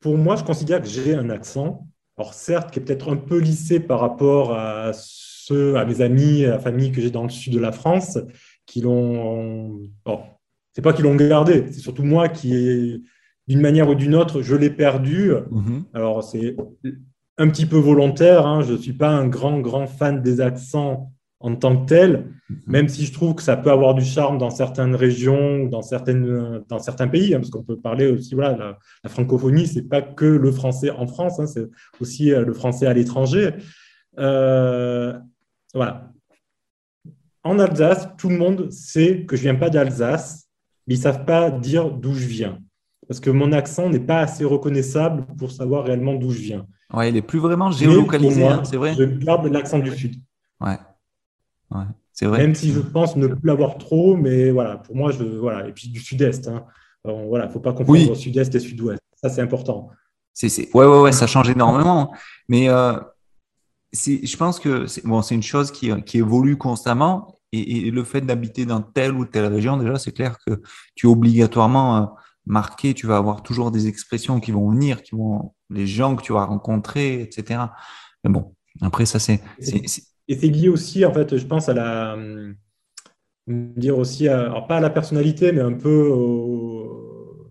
pour 0.00 0.16
moi, 0.16 0.36
je 0.36 0.44
considère 0.44 0.80
que 0.80 0.88
j'ai 0.88 1.14
un 1.14 1.30
accent. 1.30 1.86
Alors, 2.16 2.34
certes, 2.34 2.70
qui 2.70 2.78
est 2.78 2.82
peut-être 2.82 3.12
un 3.12 3.16
peu 3.16 3.38
lissé 3.38 3.80
par 3.80 4.00
rapport 4.00 4.54
à 4.54 4.92
ceux, 4.94 5.76
à 5.76 5.84
mes 5.84 6.00
amis, 6.00 6.44
à 6.44 6.50
la 6.50 6.58
famille 6.58 6.92
que 6.92 7.00
j'ai 7.00 7.10
dans 7.10 7.22
le 7.24 7.28
sud 7.30 7.52
de 7.52 7.58
la 7.58 7.72
France, 7.72 8.18
qui 8.66 8.80
l'ont. 8.80 9.82
c'est 10.72 10.82
pas 10.82 10.92
qu'ils 10.92 11.04
l'ont 11.04 11.16
gardé, 11.16 11.66
c'est 11.72 11.80
surtout 11.80 12.04
moi 12.04 12.28
qui, 12.28 13.04
d'une 13.46 13.60
manière 13.60 13.88
ou 13.88 13.94
d'une 13.94 14.14
autre, 14.14 14.42
je 14.42 14.54
l'ai 14.54 14.70
perdu. 14.70 15.32
Mhm. 15.50 15.84
Alors, 15.94 16.22
c'est 16.22 16.56
un 17.38 17.48
petit 17.48 17.66
peu 17.66 17.78
volontaire. 17.78 18.46
hein. 18.46 18.62
Je 18.62 18.72
ne 18.72 18.78
suis 18.78 18.92
pas 18.92 19.10
un 19.10 19.28
grand, 19.28 19.60
grand 19.60 19.86
fan 19.86 20.22
des 20.22 20.40
accents 20.40 21.12
en 21.40 21.54
tant 21.54 21.76
que 21.76 21.88
tel, 21.88 22.32
même 22.66 22.88
si 22.88 23.06
je 23.06 23.12
trouve 23.12 23.34
que 23.36 23.42
ça 23.42 23.56
peut 23.56 23.70
avoir 23.70 23.94
du 23.94 24.04
charme 24.04 24.38
dans 24.38 24.50
certaines 24.50 24.96
régions 24.96 25.62
ou 25.62 25.68
dans, 25.68 25.82
certaines, 25.82 26.64
dans 26.68 26.80
certains 26.80 27.06
pays, 27.06 27.32
hein, 27.32 27.38
parce 27.38 27.50
qu'on 27.50 27.62
peut 27.62 27.78
parler 27.78 28.08
aussi, 28.08 28.34
voilà, 28.34 28.56
la, 28.56 28.78
la 29.04 29.10
francophonie, 29.10 29.66
c'est 29.66 29.88
pas 29.88 30.02
que 30.02 30.24
le 30.24 30.50
français 30.50 30.90
en 30.90 31.06
France, 31.06 31.38
hein, 31.38 31.46
c'est 31.46 31.68
aussi 32.00 32.32
euh, 32.32 32.44
le 32.44 32.52
français 32.52 32.86
à 32.86 32.92
l'étranger. 32.92 33.54
Euh, 34.18 35.16
voilà. 35.74 36.10
En 37.44 37.60
Alsace, 37.60 38.08
tout 38.18 38.30
le 38.30 38.36
monde 38.36 38.70
sait 38.72 39.24
que 39.24 39.36
je 39.36 39.42
viens 39.42 39.54
pas 39.54 39.70
d'Alsace, 39.70 40.48
mais 40.86 40.94
ils 40.94 41.00
savent 41.00 41.24
pas 41.24 41.50
dire 41.52 41.90
d'où 41.90 42.14
je 42.14 42.26
viens, 42.26 42.58
parce 43.06 43.20
que 43.20 43.30
mon 43.30 43.52
accent 43.52 43.88
n'est 43.88 44.00
pas 44.00 44.18
assez 44.18 44.44
reconnaissable 44.44 45.24
pour 45.38 45.52
savoir 45.52 45.84
réellement 45.84 46.14
d'où 46.14 46.30
je 46.30 46.40
viens. 46.40 46.66
Ouais, 46.92 47.10
il 47.10 47.16
est 47.16 47.22
plus 47.22 47.38
vraiment 47.38 47.70
géolocalisé, 47.70 48.44
hein, 48.44 48.64
c'est 48.64 48.76
vrai. 48.76 48.94
Je 48.98 49.04
garde 49.04 49.46
l'accent 49.46 49.78
du 49.78 49.92
Sud. 49.92 50.16
Ouais. 50.60 50.78
Ouais, 51.70 51.84
c'est 52.12 52.26
vrai. 52.26 52.38
Même 52.38 52.54
si 52.54 52.72
je 52.72 52.80
pense 52.80 53.16
ne 53.16 53.26
plus 53.26 53.46
l'avoir 53.46 53.78
trop, 53.78 54.16
mais 54.16 54.50
voilà, 54.50 54.76
pour 54.78 54.96
moi, 54.96 55.10
je, 55.12 55.22
voilà. 55.24 55.68
Et 55.68 55.72
puis 55.72 55.88
du 55.88 56.00
sud-est. 56.00 56.48
Hein. 56.48 56.64
Alors, 57.04 57.26
voilà, 57.26 57.44
il 57.44 57.48
ne 57.48 57.52
faut 57.52 57.60
pas 57.60 57.72
confondre 57.72 58.10
Oui. 58.10 58.16
sud-est 58.16 58.54
et 58.54 58.60
sud-ouest. 58.60 59.00
Ça, 59.22 59.28
c'est 59.28 59.40
important. 59.42 59.90
C'est, 60.32 60.48
c'est- 60.48 60.68
Ouais, 60.74 60.86
ouais, 60.86 61.00
ouais, 61.00 61.12
ça 61.12 61.26
change 61.26 61.50
énormément. 61.50 62.12
Mais 62.48 62.68
euh, 62.68 62.98
c'est, 63.92 64.24
je 64.26 64.36
pense 64.36 64.60
que 64.60 64.86
c'est, 64.86 65.04
bon, 65.06 65.22
c'est 65.22 65.34
une 65.34 65.42
chose 65.42 65.70
qui, 65.70 65.90
qui 66.02 66.18
évolue 66.18 66.56
constamment. 66.56 67.34
Et, 67.52 67.86
et 67.88 67.90
le 67.90 68.04
fait 68.04 68.20
d'habiter 68.20 68.66
dans 68.66 68.82
telle 68.82 69.14
ou 69.14 69.24
telle 69.24 69.46
région, 69.46 69.76
déjà, 69.78 69.96
c'est 69.98 70.12
clair 70.12 70.36
que 70.46 70.60
tu 70.94 71.06
es 71.06 71.10
obligatoirement 71.10 71.96
euh, 71.96 72.06
marqué. 72.46 72.92
Tu 72.94 73.06
vas 73.06 73.16
avoir 73.16 73.42
toujours 73.42 73.70
des 73.70 73.86
expressions 73.88 74.38
qui 74.40 74.52
vont 74.52 74.70
venir, 74.70 75.02
qui 75.02 75.14
vont, 75.14 75.54
les 75.70 75.86
gens 75.86 76.14
que 76.14 76.22
tu 76.22 76.32
vas 76.34 76.44
rencontrer, 76.44 77.22
etc. 77.22 77.60
Mais 78.24 78.30
bon, 78.30 78.54
après, 78.82 79.06
ça, 79.06 79.18
c'est, 79.18 79.40
c'est, 79.60 79.86
c'est- 79.88 80.04
Et 80.28 80.36
c'est 80.36 80.48
lié 80.48 80.68
aussi, 80.68 81.04
en 81.04 81.12
fait, 81.12 81.36
je 81.36 81.46
pense 81.46 81.68
à 81.68 81.74
la. 81.74 82.14
hum, 82.14 82.54
dire 83.46 83.96
aussi, 83.98 84.28
à- 84.28 84.42
alors 84.42 84.66
pas 84.66 84.76
à 84.76 84.80
la 84.80 84.90
personnalité, 84.90 85.52
mais 85.52 85.60
un 85.62 85.72
peu 85.72 86.08
au, 86.08 87.50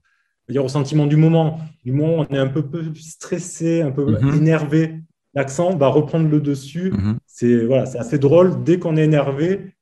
dire 0.50 0.64
au 0.64 0.70
sentiment 0.70 1.08
du 1.08 1.16
moment. 1.18 1.60
Du 1.84 1.92
moment 1.92 2.20
où 2.22 2.26
on 2.30 2.36
est 2.36 2.38
un 2.38 2.48
peu, 2.48 2.64
peu 2.64 2.84
stressé, 2.96 3.82
un 3.82 3.92
peu 3.92 4.06
Mhm. 4.22 4.36
énervé, 4.36 5.00
l'accent 5.34 5.76
va 5.76 5.88
reprendre 5.88 6.30
le 6.30 6.40
dessus. 6.40 6.94
C'est 7.26 7.66
voilà, 7.66 7.86
c'est 7.86 7.98
assez 8.00 8.20
drôle. 8.20 8.64
Dès 8.64 8.80
qu'on 8.80 8.96
est 8.98 9.04
énervé, 9.06 9.74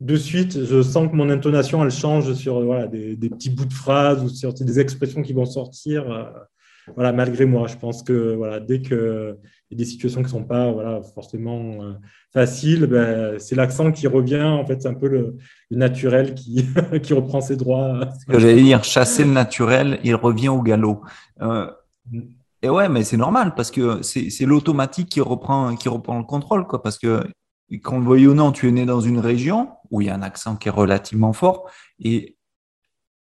de 0.00 0.16
suite, 0.16 0.64
je 0.64 0.80
sens 0.82 1.10
que 1.10 1.16
mon 1.16 1.28
intonation, 1.28 1.84
elle 1.84 1.90
change 1.90 2.32
sur 2.32 2.64
voilà, 2.64 2.86
des, 2.86 3.16
des 3.16 3.28
petits 3.28 3.50
bouts 3.50 3.66
de 3.66 3.72
phrases 3.74 4.22
ou 4.24 4.28
sur 4.30 4.54
des 4.54 4.80
expressions 4.80 5.20
qui 5.22 5.34
vont 5.34 5.44
sortir. 5.44 6.04
Voilà, 6.94 7.12
malgré 7.12 7.46
moi, 7.46 7.66
je 7.66 7.76
pense 7.76 8.02
que 8.02 8.34
voilà, 8.34 8.60
dès 8.60 8.82
que 8.82 9.38
il 9.70 9.78
y 9.78 9.80
a 9.80 9.84
des 9.84 9.88
situations 9.88 10.20
qui 10.20 10.26
ne 10.26 10.30
sont 10.30 10.44
pas 10.44 10.70
voilà, 10.72 11.00
forcément 11.14 11.82
euh, 11.82 11.92
faciles, 12.32 12.86
ben, 12.86 13.38
c'est 13.38 13.54
l'accent 13.54 13.92
qui 13.92 14.06
revient. 14.08 14.42
En 14.42 14.66
fait, 14.66 14.82
c'est 14.82 14.88
un 14.88 14.94
peu 14.94 15.08
le, 15.08 15.36
naturel 15.70 16.34
qui, 16.34 16.66
qui 17.02 17.14
reprend 17.14 17.40
ses 17.40 17.56
droits. 17.56 18.00
ce 18.18 18.32
que 18.32 18.40
j'allais 18.40 18.62
dire, 18.62 18.82
chasser 18.82 19.24
le 19.24 19.30
naturel, 19.30 20.00
il 20.02 20.16
revient 20.16 20.48
au 20.48 20.60
galop. 20.60 21.02
Euh, 21.40 21.70
et 22.62 22.68
ouais, 22.68 22.88
mais 22.88 23.04
c'est 23.04 23.16
normal 23.16 23.54
parce 23.54 23.70
que 23.70 24.02
c'est 24.02 24.44
l'automatique 24.44 25.08
qui 25.08 25.20
reprend, 25.20 25.74
qui 25.76 25.88
reprend 25.88 26.18
le 26.18 26.24
contrôle, 26.24 26.66
quoi. 26.66 26.82
Parce 26.82 26.98
que 26.98 27.24
qu'on 27.84 28.00
le 28.00 28.06
veuille 28.06 28.26
ou 28.26 28.34
non, 28.34 28.50
tu 28.50 28.68
es 28.68 28.72
né 28.72 28.84
dans 28.84 29.00
une 29.00 29.20
région 29.20 29.68
où 29.90 30.00
il 30.00 30.08
y 30.08 30.10
a 30.10 30.14
un 30.14 30.22
accent 30.22 30.56
qui 30.56 30.68
est 30.68 30.72
relativement 30.72 31.32
fort. 31.32 31.70
Et, 32.00 32.36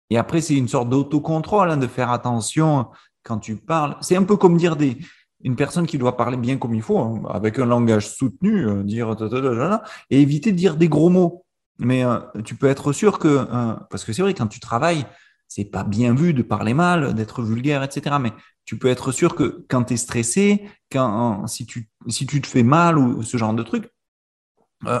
et 0.09 0.17
après, 0.17 0.39
c'est 0.39 0.55
une 0.55 0.69
sorte 0.69 0.89
d'autocontrôle, 0.89 1.69
hein, 1.69 1.77
de 1.77 1.87
faire 1.87 2.11
attention 2.11 2.87
quand 3.27 3.39
tu 3.39 3.57
parles. 3.57 3.97
C'est 4.01 4.15
un 4.15 4.23
peu 4.23 4.37
comme 4.37 4.57
dire 4.57 4.77
des, 4.77 4.97
une 5.43 5.55
personne 5.55 5.85
qui 5.85 5.97
doit 5.97 6.17
parler 6.17 6.37
bien 6.37 6.57
comme 6.57 6.73
il 6.73 6.81
faut, 6.81 6.97
hein, 6.97 7.21
avec 7.29 7.59
un 7.59 7.65
langage 7.65 8.09
soutenu, 8.09 8.67
euh, 8.67 8.83
dire 8.83 9.15
ta, 9.15 9.29
ta, 9.29 9.41
ta, 9.41 9.83
et 10.09 10.21
éviter 10.21 10.51
de 10.51 10.57
dire 10.57 10.77
des 10.77 10.87
gros 10.87 11.09
mots. 11.09 11.45
Mais 11.79 12.03
euh, 12.03 12.19
tu 12.43 12.55
peux 12.55 12.67
être 12.67 12.91
sûr 12.91 13.19
que, 13.19 13.27
euh, 13.27 13.73
parce 13.91 14.03
que 14.03 14.13
c'est 14.13 14.21
vrai, 14.21 14.33
quand 14.33 14.47
tu 14.47 14.59
travailles, 14.59 15.05
c'est 15.47 15.65
pas 15.65 15.83
bien 15.83 16.15
vu 16.15 16.33
de 16.33 16.41
parler 16.41 16.73
mal, 16.73 17.13
d'être 17.13 17.43
vulgaire, 17.43 17.83
etc. 17.83 18.15
Mais 18.19 18.33
tu 18.65 18.77
peux 18.77 18.87
être 18.87 19.11
sûr 19.11 19.35
que 19.35 19.65
quand 19.69 19.83
tu 19.83 19.93
es 19.93 19.97
stressé, 19.97 20.67
quand, 20.91 21.45
si, 21.47 21.65
tu, 21.65 21.89
si 22.07 22.25
tu 22.25 22.41
te 22.41 22.47
fais 22.47 22.63
mal 22.63 22.97
ou 22.97 23.21
ce 23.23 23.37
genre 23.37 23.53
de 23.53 23.63
truc, 23.63 23.89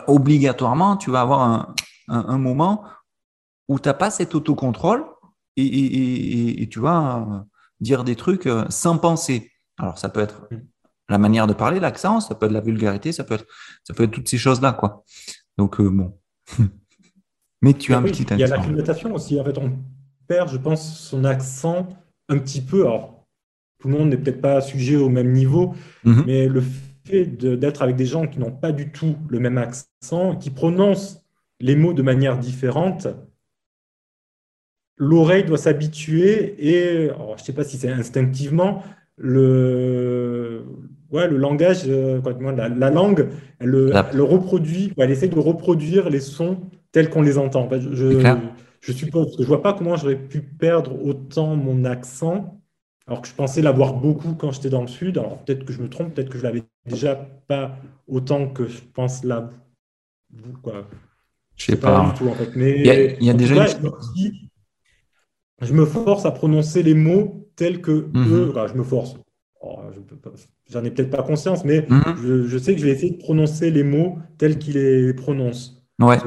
obligatoirement, 0.07 0.95
tu 0.95 1.11
vas 1.11 1.21
avoir 1.21 1.73
un, 2.07 2.37
moment 2.37 2.85
où 3.67 3.77
tu 3.77 3.89
n'as 3.89 3.93
pas 3.93 4.09
cet 4.09 4.35
autocontrôle 4.35 5.05
et, 5.57 6.67
tu 6.71 6.79
vas 6.79 7.45
dire 7.79 8.03
des 8.03 8.15
trucs 8.15 8.47
euh, 8.47 8.65
sans 8.69 8.97
penser. 8.97 9.51
Alors, 9.77 9.97
ça 9.97 10.09
peut 10.09 10.19
être 10.19 10.47
la 11.09 11.17
manière 11.17 11.47
de 11.47 11.53
parler, 11.53 11.79
l'accent, 11.79 12.19
ça 12.19 12.35
peut 12.35 12.47
être 12.47 12.51
la 12.51 12.61
vulgarité, 12.61 13.11
ça 13.11 13.23
peut 13.23 13.35
être, 13.35 13.45
ça 13.83 13.93
peut 13.93 14.03
être 14.03 14.11
toutes 14.11 14.27
ces 14.29 14.37
choses-là, 14.37 14.73
quoi. 14.73 15.03
Donc, 15.57 15.79
euh, 15.79 15.89
bon. 15.89 16.17
Mais 17.61 17.73
tu 17.73 17.93
as 17.93 17.97
un 17.97 18.03
petit 18.03 18.23
il 18.31 18.37
y 18.39 18.43
a 18.43 18.47
l'acclimatation 18.47 19.13
aussi. 19.15 19.39
En 19.39 19.43
fait, 19.43 19.57
on 19.57 19.77
perd, 20.27 20.49
je 20.49 20.57
pense, 20.57 20.99
son 20.99 21.23
accent 21.23 21.87
un 22.29 22.37
petit 22.37 22.61
peu. 22.61 22.85
Alors, 22.85 23.25
tout 23.79 23.87
le 23.87 23.97
monde 23.97 24.09
n'est 24.09 24.17
peut-être 24.17 24.41
pas 24.41 24.61
sujet 24.61 24.95
au 24.95 25.09
même 25.09 25.31
niveau, 25.31 25.73
Mhm. 26.03 26.23
mais 26.25 26.47
le 26.47 26.61
fait 27.05 27.25
de- 27.25 27.55
d'être 27.55 27.81
avec 27.81 27.95
des 27.95 28.05
gens 28.05 28.27
qui 28.27 28.39
n'ont 28.39 28.51
pas 28.51 28.71
du 28.71 28.91
tout 28.91 29.15
le 29.29 29.39
même 29.39 29.57
accent, 29.57 30.35
qui 30.35 30.49
prononcent 30.49 31.21
les 31.59 31.75
mots 31.75 31.93
de 31.93 32.01
manière 32.01 32.37
différente, 32.37 33.07
l'oreille 34.97 35.43
doit 35.43 35.57
s'habituer 35.57 36.55
et, 36.59 37.09
alors, 37.09 37.35
je 37.37 37.43
ne 37.43 37.45
sais 37.45 37.53
pas 37.53 37.63
si 37.63 37.77
c'est 37.77 37.89
instinctivement, 37.89 38.83
le, 39.17 40.63
ouais, 41.11 41.27
le 41.27 41.37
langage, 41.37 41.83
euh, 41.87 42.21
la, 42.55 42.69
la 42.69 42.89
langue, 42.89 43.29
elle, 43.59 43.71
La- 43.71 44.03
reproduit, 44.13 44.93
elle 44.97 45.11
essaie 45.11 45.27
de 45.27 45.39
reproduire 45.39 46.09
les 46.09 46.19
sons 46.19 46.59
tels 46.91 47.09
qu'on 47.09 47.21
les 47.21 47.37
entend. 47.37 47.67
Je, 47.71 48.19
clair. 48.19 48.39
je 48.81 48.91
suppose, 48.91 49.35
je 49.39 49.45
vois 49.45 49.61
pas 49.61 49.73
comment 49.73 49.95
j'aurais 49.95 50.15
pu 50.17 50.41
perdre 50.41 51.03
autant 51.05 51.55
mon 51.55 51.83
accent, 51.85 52.59
alors 53.07 53.21
que 53.21 53.27
je 53.27 53.33
pensais 53.33 53.61
l'avoir 53.61 53.93
beaucoup 53.93 54.33
quand 54.33 54.51
j'étais 54.51 54.69
dans 54.69 54.81
le 54.81 54.87
sud. 54.87 55.17
Alors 55.17 55.37
peut-être 55.39 55.65
que 55.65 55.73
je 55.73 55.81
me 55.81 55.89
trompe, 55.89 56.13
peut-être 56.13 56.29
que 56.29 56.37
je 56.37 56.43
l'avais 56.43 56.63
déjà 56.85 57.15
pas 57.47 57.77
autant 58.07 58.47
que 58.49 58.67
je 58.67 58.79
pense 58.93 59.23
là. 59.23 59.49
Quoi. 60.61 60.87
Je 61.55 61.65
sais 61.65 61.75
pas 61.77 62.03
pas. 62.03 62.11
du 62.11 62.17
tout 62.17 62.27
en 62.29 62.33
fait. 62.33 62.49
Mais 62.55 62.79
Il 62.79 62.85
y 62.85 62.89
a- 62.89 63.21
y 63.23 63.29
a 63.29 63.33
déjà 63.33 63.55
cas, 63.65 63.79
une- 63.81 64.46
je 65.61 65.73
me 65.73 65.85
force 65.85 66.25
à 66.25 66.31
prononcer 66.31 66.83
les 66.83 66.93
mots 66.93 67.47
tels 67.55 67.81
que 67.81 68.07
Mhm. 68.13 68.33
eux. 68.33 68.47
enfin, 68.51 68.67
je 68.67 68.73
me 68.77 68.83
force. 68.83 69.15
Oh, 69.61 69.79
je 69.93 69.99
J'en 70.71 70.83
ai 70.83 70.91
peut-être 70.91 71.09
pas 71.09 71.23
conscience, 71.23 71.63
mais 71.65 71.85
Mhm. 71.89 72.15
je, 72.21 72.43
je 72.47 72.57
sais 72.57 72.73
que 72.75 72.81
je 72.81 72.85
vais 72.85 72.91
essayer 72.91 73.11
de 73.11 73.17
prononcer 73.17 73.71
les 73.71 73.83
mots 73.83 74.17
tels 74.37 74.59
qu'ils 74.59 74.73
les 74.75 75.13
prononcent. 75.13 75.81
Ouais. 75.99 76.17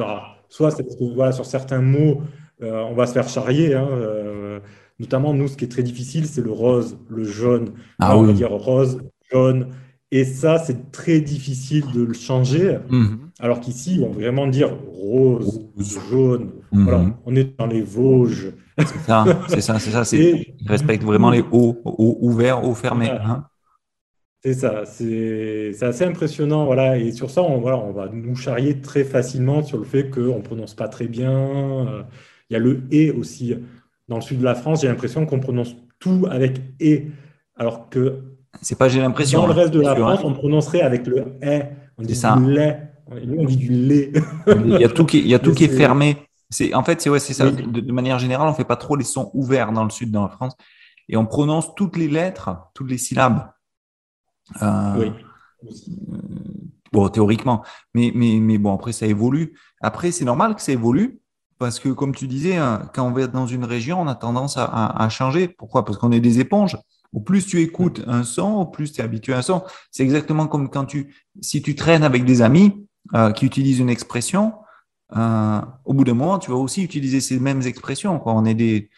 Soit, 0.49 0.70
c'est 0.72 0.82
parce 0.82 0.96
que 0.96 1.04
voilà, 1.14 1.30
sur 1.32 1.44
certains 1.46 1.80
mots, 1.82 2.22
euh, 2.62 2.82
on 2.90 2.94
va 2.94 3.06
se 3.06 3.12
faire 3.12 3.28
charrier. 3.28 3.75
hein, 3.75 3.87
euh, 3.90 4.58
notamment, 4.99 5.32
nous, 5.34 5.46
ce 5.46 5.56
qui 5.56 5.64
est 5.64 5.68
très 5.68 5.82
difficile, 5.84 6.26
c'est 6.26 6.42
le 6.42 6.50
rose, 6.50 6.99
le 7.08 7.22
jaune. 7.25 7.70
Ah 8.00 8.16
on 8.16 8.22
va 8.22 8.28
oui. 8.28 8.34
dire 8.34 8.50
rose, 8.50 9.00
jaune. 9.30 9.68
Et 10.10 10.25
ça, 10.25 10.58
c'est 10.58 10.90
très 10.90 11.20
difficile 11.20 11.84
de 11.94 12.02
le 12.02 12.14
changer. 12.14 12.78
Mhm. 12.88 13.29
Alors 13.40 13.61
qu'ici, 13.61 14.00
on 14.04 14.11
va 14.11 14.14
vraiment 14.20 14.47
dire 14.47 14.70
rose, 14.92 15.61
jaune. 15.78 16.50
Voilà, 16.73 17.04
on 17.25 17.35
est 17.35 17.56
dans 17.59 17.66
les 17.66 17.82
Vosges. 17.82 18.52
C'est 18.78 18.99
ça, 19.06 19.25
c'est 19.49 19.61
ça, 19.61 19.78
c'est 19.78 19.90
ça. 19.90 20.04
c'est- 20.04 20.16
Et 20.20 20.54
Ils 20.61 20.68
respectent 20.68 21.04
vraiment 21.04 21.30
les 21.30 21.42
hauts, 21.50 21.78
hauts 21.85 22.18
ouverts, 22.20 22.64
hauts 22.64 22.75
fermés. 22.75 23.06
Voilà. 23.06 23.26
hein. 23.28 23.47
C'est 24.42 24.54
ça, 24.54 24.85
c'est 24.87 25.75
assez 25.82 26.04
impressionnant, 26.04 26.64
voilà. 26.64 26.97
Et 26.97 27.12
sur 27.12 27.28
ça, 27.30 27.42
on, 27.42 27.61
voilà, 27.61 27.76
on 27.78 27.92
va 27.92 28.09
nous 28.11 28.35
charrier 28.37 28.80
très 28.80 29.04
facilement 29.04 29.62
sur 29.62 29.76
le 29.76 29.85
fait 29.85 30.09
qu'on 30.11 30.37
ne 30.38 30.42
prononce 30.42 30.75
pas 30.75 30.88
très 30.88 31.09
bien. 31.09 31.30
Euh, 31.32 32.02
Il 32.49 32.54
y 32.54 32.56
a 32.56 32.59
le 32.59 32.82
et 32.90 33.11
aussi. 33.11 33.54
Dans 34.09 34.16
le 34.16 34.23
sud 34.23 34.38
de 34.40 34.44
la 34.44 34.54
France, 34.54 34.80
j'ai 34.80 34.88
l'impression 34.88 35.25
qu'on 35.26 35.38
prononce 35.40 35.76
tout 35.99 36.26
avec 36.30 36.61
et, 36.80 37.06
alors 37.56 37.88
que 37.90 38.23
C'est 38.62 38.76
pas, 38.78 38.88
j'ai 38.88 39.00
l'impression. 39.00 39.40
dans 39.40 39.47
le 39.47 39.52
hein, 39.52 39.56
reste 39.56 39.73
de 39.75 39.80
la 39.82 39.94
sûr, 39.94 40.09
hein. 40.09 40.16
France, 40.16 40.25
on 40.30 40.32
prononcerait 40.35 40.80
avec 40.80 41.06
le 41.06 41.25
eh. 41.42 41.61
On 41.99 42.02
dit 42.02 42.16
ça. 42.16 42.37
lait. 42.44 42.89
On 43.11 43.45
dit 43.45 43.57
du 43.57 43.69
lait. 43.71 44.12
Il 44.64 44.79
y 44.79 44.85
a 44.85 44.88
tout 44.88 45.05
qui, 45.05 45.19
est- 45.19 45.23
il 45.23 45.26
y 45.29 45.35
a 45.35 45.38
tout 45.38 45.52
qui 45.52 45.64
est 45.64 45.69
fermé. 45.69 46.17
C'est, 46.49 46.75
en 46.75 46.83
fait, 46.83 47.00
c'est 47.00 47.11
ouais, 47.11 47.21
c'est 47.21 47.35
ça. 47.35 47.47
Oui. 47.49 47.67
De, 47.67 47.81
de 47.81 47.93
manière 47.93 48.19
générale, 48.19 48.49
on 48.49 48.55
fait 48.55 48.64
pas 48.64 48.76
trop 48.76 48.97
les 48.97 49.05
sons 49.05 49.31
ouverts 49.35 49.73
dans 49.73 49.85
le 49.85 49.90
sud, 49.90 50.11
dans 50.11 50.23
la 50.23 50.29
France, 50.31 50.57
et 51.09 51.17
on 51.17 51.26
prononce 51.26 51.75
toutes 51.76 51.97
les 51.97 52.09
lettres, 52.09 52.50
toutes 52.75 52.90
les 52.90 52.99
syllabes. 52.99 53.50
Euh, 54.62 54.95
Oui. 54.99 55.12
Bon, 56.93 57.09
théoriquement, 57.09 57.62
mais, 57.95 58.11
mais, 58.14 58.38
mais 58.40 58.59
bon, 58.59 58.75
après, 58.75 58.93
ça 58.93 59.07
évolue. 59.07 59.55
Après, 59.81 60.11
c'est 60.11 60.25
normal 60.25 60.57
que 60.57 60.62
ça 60.62 60.73
évolue, 60.73 61.21
parce 61.59 61.79
que, 61.79 61.88
comme 61.90 62.12
tu 62.14 62.26
disais, 62.26 62.57
hein, 62.57 62.90
quand 62.95 63.07
on 63.07 63.12
va 63.12 63.29
dans 63.29 63.47
une 63.47 63.64
région, 63.64 64.00
on 64.00 64.09
a 64.09 64.17
tendance 64.17 64.57
à, 64.57 64.64
à, 64.64 65.05
à 65.05 65.09
changer. 65.09 65.47
Pourquoi? 65.47 65.85
Parce 65.85 65.99
qu'on 65.99 66.11
est 66.11 66.21
des 66.21 66.40
éponges. 66.40 66.76
Au 67.12 67.21
plus 67.21 67.47
tu 67.47 67.61
écoutes 67.61 68.02
un 68.07 68.25
son, 68.25 68.55
au 68.55 68.67
plus 68.67 68.93
tu 68.93 69.00
es 69.00 69.05
habitué 69.05 69.35
à 69.35 69.38
un 69.38 69.43
son. 69.43 69.62
C'est 69.93 70.02
exactement 70.02 70.47
comme 70.49 70.69
quand 70.69 70.85
tu, 70.85 71.14
si 71.40 71.61
tu 71.62 71.75
traînes 71.76 72.02
avec 72.05 72.25
des 72.25 72.40
amis 72.43 72.87
euh, 73.14 73.33
qui 73.33 73.47
utilisent 73.47 73.78
une 73.78 73.90
expression, 73.90 74.54
au 75.12 75.92
bout 75.92 76.04
d'un 76.04 76.14
moment, 76.14 76.38
tu 76.38 76.50
vas 76.50 76.57
aussi 76.57 76.85
utiliser 76.85 77.21
ces 77.21 77.40
mêmes 77.40 77.62
expressions. 77.62 78.23
On 78.26 78.45
est 78.45 78.54
des. 78.54 78.90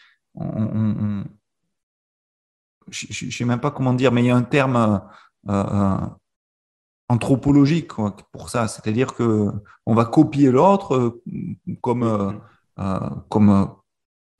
je 2.89 3.25
ne 3.25 3.31
sais 3.31 3.45
même 3.45 3.59
pas 3.59 3.71
comment 3.71 3.93
dire, 3.93 4.11
mais 4.11 4.21
il 4.21 4.27
y 4.27 4.29
a 4.29 4.35
un 4.35 4.43
terme 4.43 5.01
anthropologique 7.09 7.93
pour 8.31 8.49
ça. 8.49 8.67
C'est-à-dire 8.67 9.15
que 9.15 9.49
on 9.87 9.95
va 9.95 10.05
copier 10.05 10.51
l'autre 10.51 11.19
comme, 11.81 12.39
comme 13.29 13.75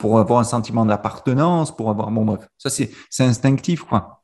pour 0.04 0.20
avoir 0.20 0.42
un 0.42 0.44
sentiment 0.44 0.86
d'appartenance, 0.86 1.74
pour 1.74 1.90
avoir. 1.90 2.12
Bon, 2.12 2.26
bref, 2.26 2.46
ça, 2.58 2.70
c'est 2.70 2.92
instinctif, 3.20 3.84
quoi. 3.84 4.22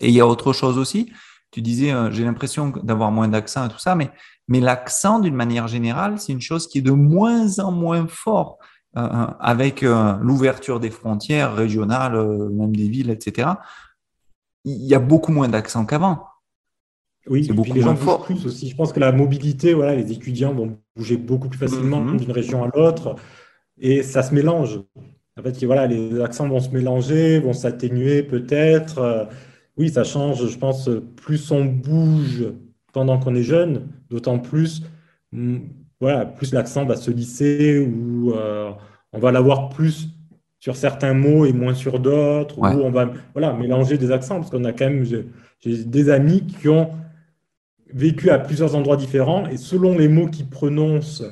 Et 0.00 0.08
il 0.08 0.14
y 0.14 0.20
a 0.20 0.26
autre 0.26 0.52
chose 0.52 0.76
aussi. 0.76 1.12
Tu 1.50 1.62
disais, 1.62 1.92
euh, 1.92 2.10
j'ai 2.10 2.24
l'impression 2.24 2.72
d'avoir 2.82 3.10
moins 3.10 3.28
d'accent 3.28 3.66
et 3.66 3.68
tout 3.68 3.78
ça, 3.78 3.94
mais, 3.94 4.10
mais 4.48 4.60
l'accent, 4.60 5.18
d'une 5.18 5.34
manière 5.34 5.66
générale, 5.66 6.18
c'est 6.18 6.32
une 6.32 6.40
chose 6.40 6.68
qui 6.68 6.78
est 6.78 6.82
de 6.82 6.90
moins 6.90 7.58
en 7.58 7.72
moins 7.72 8.06
fort 8.06 8.58
euh, 8.96 9.00
euh, 9.00 9.26
avec 9.40 9.82
l'ouverture 9.82 10.78
des 10.80 10.90
frontières 10.90 11.54
régionales, 11.54 12.12
même 12.50 12.74
des 12.76 12.88
villes, 12.88 13.10
etc. 13.10 13.48
Il 14.64 14.84
y 14.84 14.94
a 14.94 14.98
beaucoup 14.98 15.32
moins 15.32 15.48
d'accent 15.48 15.86
qu'avant. 15.86 16.24
Oui, 17.28 17.44
c'est 17.44 17.52
beaucoup 17.52 17.74
moins 17.74 17.96
fort. 17.96 18.24
Plus 18.24 18.44
aussi. 18.46 18.68
Je 18.68 18.76
pense 18.76 18.92
que 18.92 19.00
la 19.00 19.12
mobilité, 19.12 19.72
voilà, 19.72 19.94
les 19.94 20.12
étudiants 20.12 20.52
vont 20.52 20.78
bouger 20.96 21.16
beaucoup 21.16 21.48
plus 21.48 21.58
facilement 21.58 22.02
mm-hmm. 22.02 22.16
d'une 22.16 22.32
région 22.32 22.64
à 22.64 22.70
l'autre 22.74 23.16
et 23.78 24.02
ça 24.02 24.22
se 24.22 24.34
mélange. 24.34 24.80
En 25.38 25.42
fait, 25.42 25.64
voilà, 25.64 25.86
les 25.86 26.20
accents 26.20 26.48
vont 26.48 26.60
se 26.60 26.70
mélanger, 26.70 27.38
vont 27.38 27.52
s'atténuer 27.52 28.22
peut-être. 28.22 29.28
Oui, 29.78 29.90
ça 29.90 30.04
change, 30.04 30.46
je 30.46 30.58
pense, 30.58 30.90
plus 31.16 31.50
on 31.50 31.64
bouge 31.64 32.46
pendant 32.92 33.18
qu'on 33.18 33.34
est 33.34 33.42
jeune, 33.44 33.88
d'autant 34.10 34.38
plus, 34.38 34.82
hmm, 35.32 35.58
voilà, 36.00 36.26
plus 36.26 36.52
l'accent 36.52 36.84
va 36.84 36.96
se 36.96 37.10
lisser 37.10 37.78
ou 37.78 38.32
euh, 38.32 38.70
on 39.12 39.18
va 39.18 39.30
l'avoir 39.32 39.68
plus 39.68 40.08
sur 40.60 40.74
certains 40.74 41.14
mots 41.14 41.46
et 41.46 41.52
moins 41.52 41.74
sur 41.74 42.00
d'autres, 42.00 42.58
ou 42.58 42.64
on 42.64 42.90
va 42.90 43.12
voilà, 43.32 43.52
mélanger 43.52 43.96
des 43.96 44.10
accents, 44.10 44.36
parce 44.36 44.50
qu'on 44.50 44.64
a 44.64 44.72
quand 44.72 44.86
même, 44.86 45.04
j'ai 45.04 45.84
des 45.84 46.10
amis 46.10 46.44
qui 46.44 46.68
ont 46.68 46.90
vécu 47.94 48.30
à 48.30 48.38
plusieurs 48.38 48.74
endroits 48.74 48.96
différents, 48.96 49.46
et 49.46 49.56
selon 49.56 49.96
les 49.96 50.08
mots 50.08 50.26
qu'ils 50.26 50.48
prononcent 50.48 51.22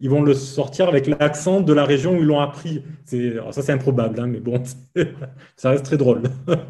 ils 0.00 0.10
vont 0.10 0.22
le 0.22 0.34
sortir 0.34 0.88
avec 0.88 1.06
l'accent 1.06 1.60
de 1.60 1.72
la 1.72 1.84
région 1.84 2.12
où 2.14 2.16
ils 2.16 2.26
l'ont 2.26 2.40
appris. 2.40 2.82
Ça, 3.06 3.62
c'est 3.62 3.72
improbable, 3.72 4.20
hein, 4.20 4.26
mais 4.26 4.40
bon, 4.40 4.62
ça 5.56 5.70
reste 5.70 5.84
très 5.84 5.96
drôle. 5.96 6.22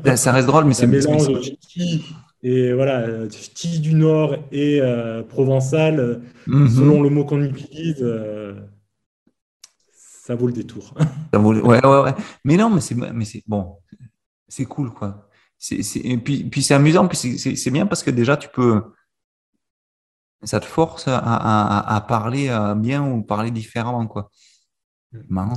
Ben, 0.02 0.16
ça 0.16 0.32
reste 0.32 0.46
drôle, 0.46 0.64
mais 0.64 0.74
c'est 0.74 0.86
mélange 0.86 1.28
et 2.46 2.74
voilà, 2.74 3.26
ch'ti 3.30 3.80
du 3.80 3.94
Nord 3.94 4.36
et 4.52 4.78
euh, 4.82 5.22
provençal, 5.22 6.20
mhm. 6.46 6.68
selon 6.68 7.02
le 7.02 7.08
mot 7.08 7.24
qu'on 7.24 7.42
utilise, 7.42 8.02
euh, 8.02 8.52
ça 9.94 10.34
vaut 10.34 10.46
le 10.46 10.52
détour. 10.52 10.94
Ça 11.32 11.38
vaut 11.38 11.54
ouais, 11.54 11.84
ouais, 11.84 12.02
ouais. 12.02 12.14
Mais 12.44 12.56
non, 12.56 12.70
mais 12.70 12.80
c'est, 12.80 12.94
mais 12.94 13.24
c'est 13.24 13.42
bon, 13.46 13.76
c'est 14.46 14.66
cool, 14.66 14.90
quoi. 14.90 15.28
C'est, 15.58 15.80
et 15.96 16.18
puis, 16.18 16.44
puis 16.44 16.62
c'est 16.62 16.74
amusant, 16.74 17.08
puis 17.08 17.16
c'est 17.16 17.70
bien 17.70 17.86
parce 17.86 18.02
que 18.02 18.10
déjà, 18.10 18.36
tu 18.36 18.48
peux 18.48 18.82
ça 20.44 20.60
te 20.60 20.64
force 20.64 21.04
à, 21.08 22.04
parler 22.08 22.48
euh, 22.48 22.74
bien 22.74 23.06
ou 23.06 23.22
parler 23.22 23.50
différemment. 23.50 24.06
Quoi. 24.06 24.30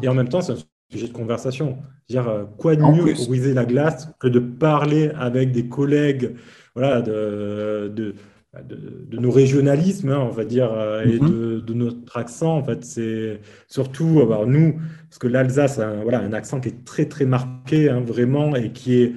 Et 0.01 0.07
en 0.07 0.13
même 0.13 0.29
temps, 0.29 0.41
c'est 0.41 0.53
un 0.53 0.57
sujet 0.91 1.07
de 1.07 1.13
conversation. 1.13 1.77
Dire, 2.09 2.27
euh, 2.27 2.45
quoi 2.57 2.75
de 2.75 2.81
mieux 2.81 3.13
pour 3.13 3.27
briser 3.27 3.53
la 3.53 3.65
glace 3.65 4.09
que 4.19 4.27
de 4.27 4.39
parler 4.39 5.09
avec 5.15 5.51
des 5.51 5.67
collègues 5.67 6.35
voilà, 6.75 7.01
de, 7.01 7.91
de, 7.93 8.15
de, 8.63 9.17
nos 9.17 9.31
régionalismes, 9.31 10.09
hein, 10.09 10.19
on 10.19 10.31
va 10.31 10.45
dire, 10.45 10.71
euh, 10.71 11.03
et 11.03 11.17
mm-hmm. 11.17 11.65
de, 11.65 11.73
notre 11.73 12.17
accent. 12.17 12.57
En 12.57 12.63
fait, 12.63 12.85
c'est 12.85 13.41
surtout 13.67 14.21
nous, 14.45 14.79
parce 15.09 15.17
que 15.19 15.27
l'Alsace 15.27 15.79
a 15.79 15.87
un, 15.87 16.03
voilà, 16.03 16.19
un 16.19 16.33
accent 16.33 16.59
qui 16.59 16.69
est 16.69 16.85
très, 16.85 17.05
très 17.05 17.25
marqué, 17.25 17.89
hein, 17.89 18.01
vraiment, 18.01 18.55
et 18.55 18.71
qui 18.71 19.01
est 19.01 19.15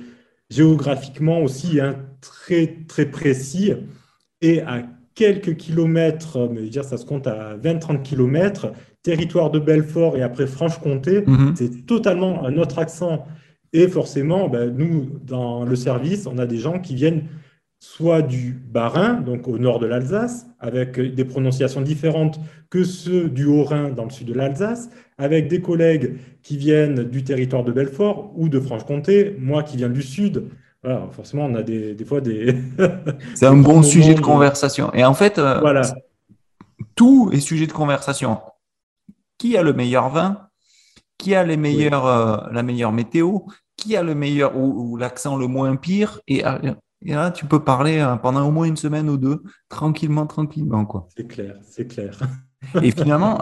géographiquement 0.48 1.42
aussi 1.42 1.80
hein, 1.80 1.96
très, 2.20 2.78
très 2.88 3.06
précis. 3.06 3.74
Et 4.40 4.62
à 4.62 4.82
quelques 5.14 5.56
kilomètres, 5.56 6.48
mais 6.52 6.62
dire, 6.62 6.84
ça 6.84 6.96
se 6.96 7.04
compte 7.04 7.26
à 7.26 7.56
20-30 7.56 8.02
kilomètres, 8.02 8.72
territoire 9.02 9.50
de 9.50 9.58
Belfort 9.58 10.16
et 10.16 10.22
après 10.22 10.46
Franche-Comté, 10.46 11.22
mhm. 11.26 11.54
c'est 11.56 11.86
totalement 11.86 12.44
un 12.44 12.56
autre 12.56 12.78
accent. 12.78 13.26
Et 13.72 13.88
forcément, 13.88 14.48
ben, 14.48 14.74
nous, 14.76 15.08
dans 15.24 15.64
le 15.64 15.76
service, 15.76 16.26
on 16.26 16.38
a 16.38 16.46
des 16.46 16.58
gens 16.58 16.80
qui 16.80 16.94
viennent 16.94 17.24
soit 17.78 18.20
du 18.20 18.52
Bas-Rhin, 18.52 19.22
donc 19.22 19.48
au 19.48 19.58
nord 19.58 19.78
de 19.78 19.86
l'Alsace, 19.86 20.46
avec 20.58 21.00
des 21.00 21.24
prononciations 21.24 21.80
différentes 21.80 22.38
que 22.68 22.84
ceux 22.84 23.30
du 23.30 23.46
Haut-Rhin 23.46 23.90
dans 23.90 24.04
le 24.04 24.10
sud 24.10 24.28
de 24.28 24.34
l'Alsace, 24.34 24.90
avec 25.16 25.48
des 25.48 25.62
collègues 25.62 26.16
qui 26.42 26.58
viennent 26.58 27.04
du 27.04 27.24
territoire 27.24 27.64
de 27.64 27.72
Belfort 27.72 28.32
ou 28.36 28.50
de 28.50 28.60
Franche-Comté, 28.60 29.34
moi 29.38 29.62
qui 29.62 29.78
viens 29.78 29.88
du 29.88 30.02
sud, 30.02 30.48
forcément, 31.12 31.44
on 31.44 31.54
a 31.54 31.62
des, 31.62 32.04
fois 32.04 32.20
des. 32.20 32.56
C'est 33.34 33.46
un 33.46 33.56
bon 33.56 33.82
sujet 33.82 34.14
de 34.14 34.20
conversation. 34.20 34.92
Et 34.94 35.04
en 35.04 35.14
fait, 35.14 35.38
euh, 35.38 35.60
voilà. 35.60 35.82
tout 36.94 37.30
est 37.32 37.40
sujet 37.40 37.66
de 37.66 37.72
conversation. 37.72 38.40
Qui 39.38 39.56
a 39.56 39.62
le 39.62 39.72
meilleur 39.72 40.08
vin? 40.10 40.48
Qui 41.18 41.34
a 41.34 41.44
les 41.44 41.56
meilleurs, 41.56 42.06
euh, 42.06 42.36
la 42.52 42.62
meilleure 42.62 42.92
météo? 42.92 43.40
Qui 43.76 43.96
a 43.96 44.02
le 44.02 44.14
meilleur 44.14 44.56
ou, 44.56 44.96
l'accent 44.96 45.36
le 45.36 45.46
moins 45.46 45.76
pire? 45.76 46.20
Et, 46.28 46.46
euh, 46.46 46.74
et, 47.04 47.14
là, 47.14 47.30
tu 47.30 47.46
peux 47.46 47.62
parler 47.62 48.06
pendant 48.22 48.46
au 48.46 48.50
moins 48.50 48.66
une 48.66 48.76
semaine 48.76 49.08
ou 49.08 49.16
deux, 49.16 49.42
tranquillement, 49.68 50.26
tranquillement. 50.26 50.84
quoi. 50.84 51.08
C'est 51.16 51.26
clair, 51.26 51.56
c'est 51.62 51.86
clair. 51.86 52.18
Et 52.82 52.90
finalement, 52.90 53.38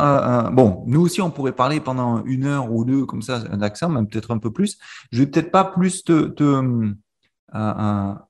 bon, 0.53 0.85
nous 0.87 1.01
aussi, 1.01 1.20
on 1.20 1.31
pourrait 1.31 1.53
parler 1.53 1.81
pendant 1.81 2.24
une 2.24 2.44
heure 2.44 2.72
ou 2.72 2.85
deux 2.85 3.05
comme 3.05 3.22
ça 3.22 3.40
d'accent, 3.40 3.88
même 3.88 4.07
peut-être 4.07 4.31
un 4.31 4.38
peu 4.38 4.53
plus. 4.53 4.79
Je 5.11 5.18
vais 5.18 5.27
peut-être 5.27 5.51
pas 5.51 5.64
plus 5.64 6.05
te, 6.05 6.29
te, 6.29 6.94
à, 7.52 8.28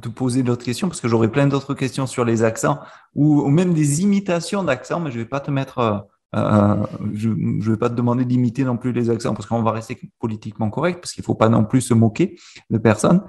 te 0.00 0.08
poser 0.08 0.42
d'autres 0.42 0.64
questions 0.64 0.88
parce 0.88 1.00
que 1.00 1.08
j'aurais 1.08 1.30
plein 1.30 1.46
d'autres 1.46 1.74
questions 1.74 2.06
sur 2.06 2.24
les 2.24 2.42
accents 2.42 2.78
ou, 3.14 3.48
même 3.48 3.74
des 3.74 4.02
imitations 4.02 4.62
d'accents, 4.62 5.00
mais 5.00 5.10
je 5.10 5.18
vais 5.18 5.24
pas 5.24 5.40
te 5.40 5.50
mettre, 5.50 5.78
euh, 5.78 5.98
euh, 6.36 6.86
je 7.14 7.30
ne 7.30 7.62
vais 7.62 7.76
pas 7.76 7.88
te 7.88 7.94
demander 7.94 8.24
d'imiter 8.24 8.64
non 8.64 8.76
plus 8.76 8.92
les 8.92 9.10
accents 9.10 9.34
parce 9.34 9.46
qu'on 9.46 9.62
va 9.62 9.72
rester 9.72 9.98
politiquement 10.20 10.70
correct 10.70 11.00
parce 11.00 11.12
qu'il 11.12 11.24
faut 11.24 11.34
pas 11.34 11.48
non 11.48 11.64
plus 11.64 11.80
se 11.80 11.94
moquer 11.94 12.38
de 12.70 12.78
personne. 12.78 13.22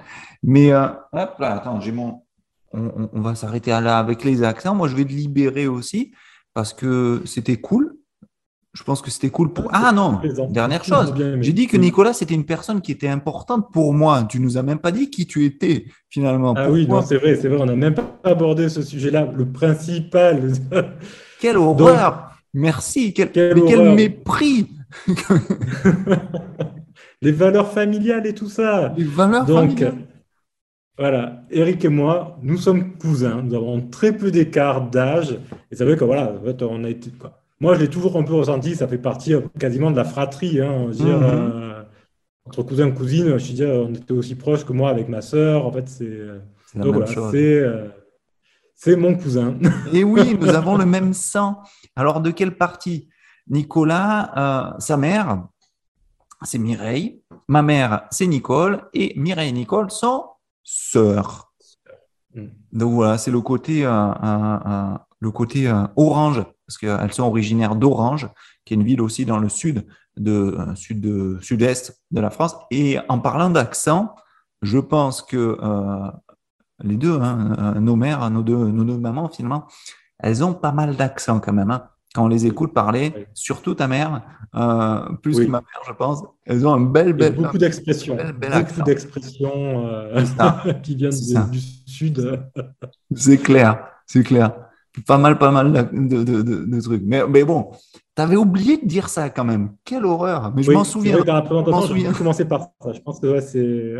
Mais 0.44 0.72
euh, 0.72 0.88
hop 1.14 1.40
là, 1.40 1.56
attends, 1.56 1.80
j'ai 1.80 1.92
mon, 1.92 2.24
on, 2.74 3.10
on 3.14 3.22
va 3.22 3.36
s'arrêter 3.36 3.72
là 3.72 3.98
avec 3.98 4.24
les 4.24 4.44
accents. 4.44 4.76
Moi, 4.76 4.90
je 4.90 4.96
vais 4.96 5.06
te 5.06 5.14
libérer 5.14 5.68
aussi 5.68 6.14
parce 6.54 6.74
que 6.74 7.22
c'était 7.26 7.58
cool. 7.58 7.89
Je 8.74 8.84
pense 8.84 9.02
que 9.02 9.10
c'était 9.10 9.32
cool 9.32 9.52
pour. 9.52 9.70
Ah 9.74 9.92
non, 9.92 10.20
dernière 10.50 10.84
chose. 10.84 11.14
J'ai 11.42 11.54
dit 11.54 11.66
que 11.68 11.78
Nicolas, 11.78 12.14
c'était 12.14 12.36
une 12.36 12.46
personne 12.46 12.82
qui 12.82 12.92
était 12.92 13.08
importante 13.08 13.72
pour 13.74 13.94
moi. 13.94 14.24
Tu 14.30 14.40
nous 14.40 14.58
as 14.58 14.64
même 14.64 14.78
pas 14.78 14.92
dit 14.92 15.10
qui 15.10 15.26
tu 15.26 15.46
étais 15.46 15.86
finalement. 16.10 16.54
Ah 16.56 16.70
oui, 16.70 16.88
non, 16.88 17.02
c'est 17.02 17.18
vrai, 17.18 17.36
c'est 17.36 17.48
vrai. 17.48 17.60
On 17.60 17.66
n'a 17.66 17.76
même 17.76 17.96
pas 17.96 18.20
abordé 18.24 18.70
ce 18.70 18.84
sujet-là. 18.84 19.32
Le 19.36 19.52
principal. 19.52 20.52
Quelle 21.42 21.58
horreur 21.58 22.30
Merci. 22.54 23.14
Quel, 23.14 23.32
quel 23.32 23.96
mépris 23.96 24.68
Les 27.22 27.32
valeurs 27.32 27.72
familiales 27.72 28.28
et 28.28 28.34
tout 28.34 28.50
ça. 28.50 28.94
Les 28.98 29.04
valeurs 29.04 29.46
Donc, 29.46 29.84
Voilà, 30.98 31.44
Eric 31.50 31.86
et 31.86 31.90
moi, 31.90 32.38
nous 32.44 32.58
sommes 32.58 32.98
cousins. 32.98 33.42
Nous 33.44 33.56
avons 33.56 33.82
très 33.82 34.16
peu 34.16 34.32
d'écart 34.32 34.90
d'âge. 34.90 35.40
Et 35.72 35.76
ça 35.76 35.86
veut 35.86 35.96
que 35.96 36.04
voilà, 36.06 36.34
en 36.34 36.44
fait, 36.44 36.62
on 36.64 36.84
a 36.84 36.90
été 36.90 37.12
quoi 37.12 37.39
moi, 37.62 37.76
je 37.76 37.82
l'ai 37.82 37.90
toujours 37.90 38.16
un 38.18 38.24
peu 38.24 38.34
ressenti, 38.34 38.76
ça 38.76 38.88
fait 38.88 38.98
partie 38.98 39.34
euh, 39.34 39.42
quasiment 39.60 39.92
de 39.92 39.98
la 39.98 40.06
fratrie. 40.06 40.62
Hein, 40.62 40.90
dire, 40.92 41.20
mhm. 41.20 41.24
euh, 41.24 41.84
entre 42.46 42.64
cousins 42.64 42.88
et 42.88 42.94
cousines, 42.94 43.38
je 43.38 43.52
dire, 43.52 43.70
on 43.70 43.94
était 43.94 44.14
aussi 44.14 44.36
proches 44.36 44.64
que 44.64 44.72
moi 44.72 44.90
avec 44.90 45.10
ma 45.10 45.22
sœur. 45.22 45.66
En 45.66 45.72
fait, 45.72 45.90
c'est 45.90 46.20
c'est 48.76 48.96
mon 48.96 49.18
cousin. 49.18 49.58
Et 49.94 50.06
oui, 50.06 50.38
nous 50.40 50.48
avons 50.48 50.78
le 50.78 50.86
même 50.86 51.14
sang. 51.14 51.60
Alors, 51.98 52.22
de 52.22 52.32
quelle 52.32 52.56
partie? 52.56 53.10
Nicolas, 53.48 54.32
euh, 54.38 54.80
sa 54.80 54.96
mère, 54.96 55.48
c'est 56.44 56.60
Mireille. 56.60 57.22
Ma 57.50 57.62
mère, 57.62 58.08
c'est 58.10 58.28
Nicole. 58.28 58.88
Et 58.94 59.14
Mireille 59.18 59.50
et 59.50 59.54
Nicole 59.54 59.92
sont 59.92 60.28
sœurs. 60.64 61.52
Mm. 62.34 62.46
Donc 62.72 62.94
voilà, 62.94 63.18
c'est 63.18 63.32
le 63.32 63.42
côté, 63.42 63.82
le 63.82 65.32
côté 65.32 65.70
orange 65.98 66.46
parce 66.70 66.78
qu'elles 66.78 67.14
sont 67.14 67.24
originaires 67.24 67.76
d'Orange, 67.76 68.30
qui 68.64 68.76
est 68.76 68.78
une 68.78 68.84
ville 68.84 69.02
aussi 69.02 69.26
dans 69.26 69.40
le 69.40 69.50
sud 69.50 69.88
de 70.18 70.32
euh, 70.32 70.76
sud 70.76 71.02
de 71.02 71.40
sud-est 71.42 72.00
de 72.12 72.22
la 72.22 72.30
France. 72.30 72.56
Et 72.70 73.00
en 73.10 73.18
parlant 73.18 73.50
d'accent, 73.50 74.14
je 74.62 74.78
pense 74.78 75.24
que 75.24 75.58
euh, 75.60 76.12
les 76.84 76.96
deux, 76.96 77.20
hein, 77.20 77.56
euh, 77.58 77.80
nos 77.80 77.96
mères, 77.96 78.30
nos 78.30 78.44
deux, 78.44 78.56
nos 78.56 78.84
deux 78.84 79.00
mamans 79.00 79.30
finalement, 79.30 79.66
elles 80.20 80.44
ont 80.44 80.54
pas 80.54 80.72
mal 80.72 80.96
d'accent 80.96 81.40
quand 81.40 81.54
même. 81.54 81.72
Hein. 81.72 81.90
Quand 82.14 82.26
on 82.26 82.28
les 82.28 82.46
écoute 82.46 82.72
parler, 82.72 83.28
surtout 83.34 83.74
ta 83.74 83.88
mère, 83.88 84.22
plus 85.24 85.38
que 85.38 85.46
ma 85.46 85.62
mère, 85.62 85.82
je 85.88 85.94
pense, 85.94 86.24
elles 86.46 86.68
ont 86.68 86.74
un 86.74 86.82
bel, 86.82 87.14
bel, 87.14 87.36
beaucoup 87.36 87.60
d'expressions, 87.60 88.16
beaucoup 88.16 88.82
d'expressions 88.84 89.88
qui 90.84 90.96
viennent 90.96 91.50
du 91.52 91.60
sud. 91.60 92.44
c'est 93.16 93.38
clair, 93.38 93.88
c'est 94.08 94.24
clair. 94.24 94.69
Pas 95.06 95.18
mal, 95.18 95.38
pas 95.38 95.52
mal 95.52 95.72
de, 95.92 96.24
de, 96.24 96.42
de, 96.42 96.82
trucs. 96.82 97.04
Mais, 97.06 97.26
mais 97.28 97.44
bon, 97.44 97.72
tu 98.16 98.22
avais 98.22 98.36
oublié 98.36 98.78
de 98.78 98.86
dire 98.88 99.10
ça 99.10 99.30
quand 99.30 99.46
même. 99.46 99.72
Quelle 99.86 100.06
horreur. 100.06 100.52
Mais 100.56 100.64
je 100.64 100.72
m'en 100.72 100.84
souviens. 100.84 101.18
Oui, 101.18 101.24
je 101.26 102.08
m'en 102.08 102.14
commencer 102.14 102.46
par 102.46 102.70
ça. 102.82 102.94
Je 102.94 103.00
pense 103.00 103.20
que 103.20 103.28
ouais, 103.28 103.42
c'est. 103.42 103.96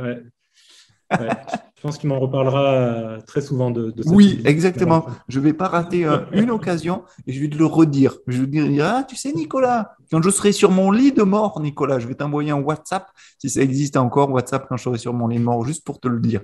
Je 1.80 1.88
pense 1.88 1.98
qu'il 1.98 2.10
m'en 2.10 2.20
reparlera 2.20 2.74
euh, 2.74 3.22
très 3.22 3.40
souvent 3.40 3.72
de, 3.72 3.94
ça. 4.02 4.12
Oui, 4.12 4.42
exactement. 4.44 5.06
Je 5.30 5.40
ne 5.40 5.46
vais 5.46 5.54
pas 5.54 5.70
rater 5.70 6.04
euh, 6.04 6.18
une 6.34 6.52
occasion 6.52 7.04
et 7.26 7.32
je 7.32 7.40
vais 7.40 7.50
te 7.50 7.58
le 7.58 7.66
redire. 7.66 8.18
Je 8.28 8.42
vais 8.42 8.48
te 8.48 8.68
dire, 8.68 8.86
ah, 8.86 9.04
tu 9.08 9.16
sais, 9.16 9.32
Nicolas, 9.32 9.96
quand 10.12 10.22
je 10.22 10.30
serai 10.30 10.52
sur 10.52 10.72
mon 10.72 10.92
lit 10.92 11.14
de 11.14 11.24
mort, 11.24 11.62
Nicolas, 11.62 12.00
je 12.00 12.08
vais 12.08 12.16
t'envoyer 12.16 12.52
un 12.52 12.60
WhatsApp, 12.60 13.10
si 13.38 13.50
ça 13.50 13.62
existe 13.62 13.96
encore, 13.96 14.30
WhatsApp, 14.30 14.66
quand 14.68 14.76
je 14.76 14.84
serai 14.84 14.98
sur 14.98 15.14
mon 15.14 15.30
lit 15.30 15.38
de 15.38 15.44
mort, 15.44 15.64
juste 15.66 15.86
pour 15.86 16.02
te 16.02 16.10
le 16.10 16.20
dire. 16.20 16.42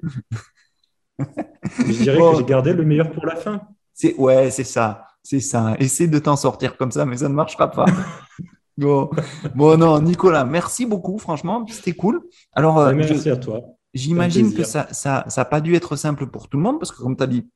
je 1.19 2.01
dirais 2.01 2.17
que 2.17 2.37
j'ai 2.37 2.45
gardé 2.45 2.71
le 2.71 2.85
meilleur 2.85 3.11
pour 3.11 3.25
la 3.25 3.35
fin. 3.35 3.59
C'est 3.95 4.13
Ouais, 4.17 4.51
c'est 4.51 4.63
ça. 4.63 5.07
C'est 5.23 5.39
ça. 5.39 5.75
Essaie 5.79 6.07
de 6.07 6.19
t'en 6.19 6.35
sortir 6.35 6.77
comme 6.77 6.91
ça, 6.91 7.03
mais 7.05 7.17
ça 7.17 7.27
ne 7.27 7.33
marchera 7.33 7.71
pas. 7.71 7.85
bon. 8.77 9.09
bon, 9.55 9.75
non, 9.75 9.99
Nicolas, 9.99 10.45
merci 10.45 10.85
beaucoup, 10.85 11.17
franchement, 11.17 11.65
c'était 11.67 11.93
cool. 11.93 12.21
Alors, 12.53 12.77
euh, 12.77 12.93
merci 12.93 13.27
à 13.31 13.37
toi. 13.37 13.61
J'imagine 13.95 14.53
que 14.53 14.63
ça 14.63 14.83
n'a 14.83 14.93
ça, 14.93 15.25
ça 15.27 15.45
pas 15.45 15.61
dû 15.61 15.73
être 15.73 15.95
simple 15.95 16.27
pour 16.27 16.47
tout 16.47 16.57
le 16.57 16.63
monde 16.63 16.77
parce 16.79 16.91
que, 16.91 17.01
comme 17.01 17.17
tu 17.17 17.23
as 17.23 17.27
dit, 17.27 17.49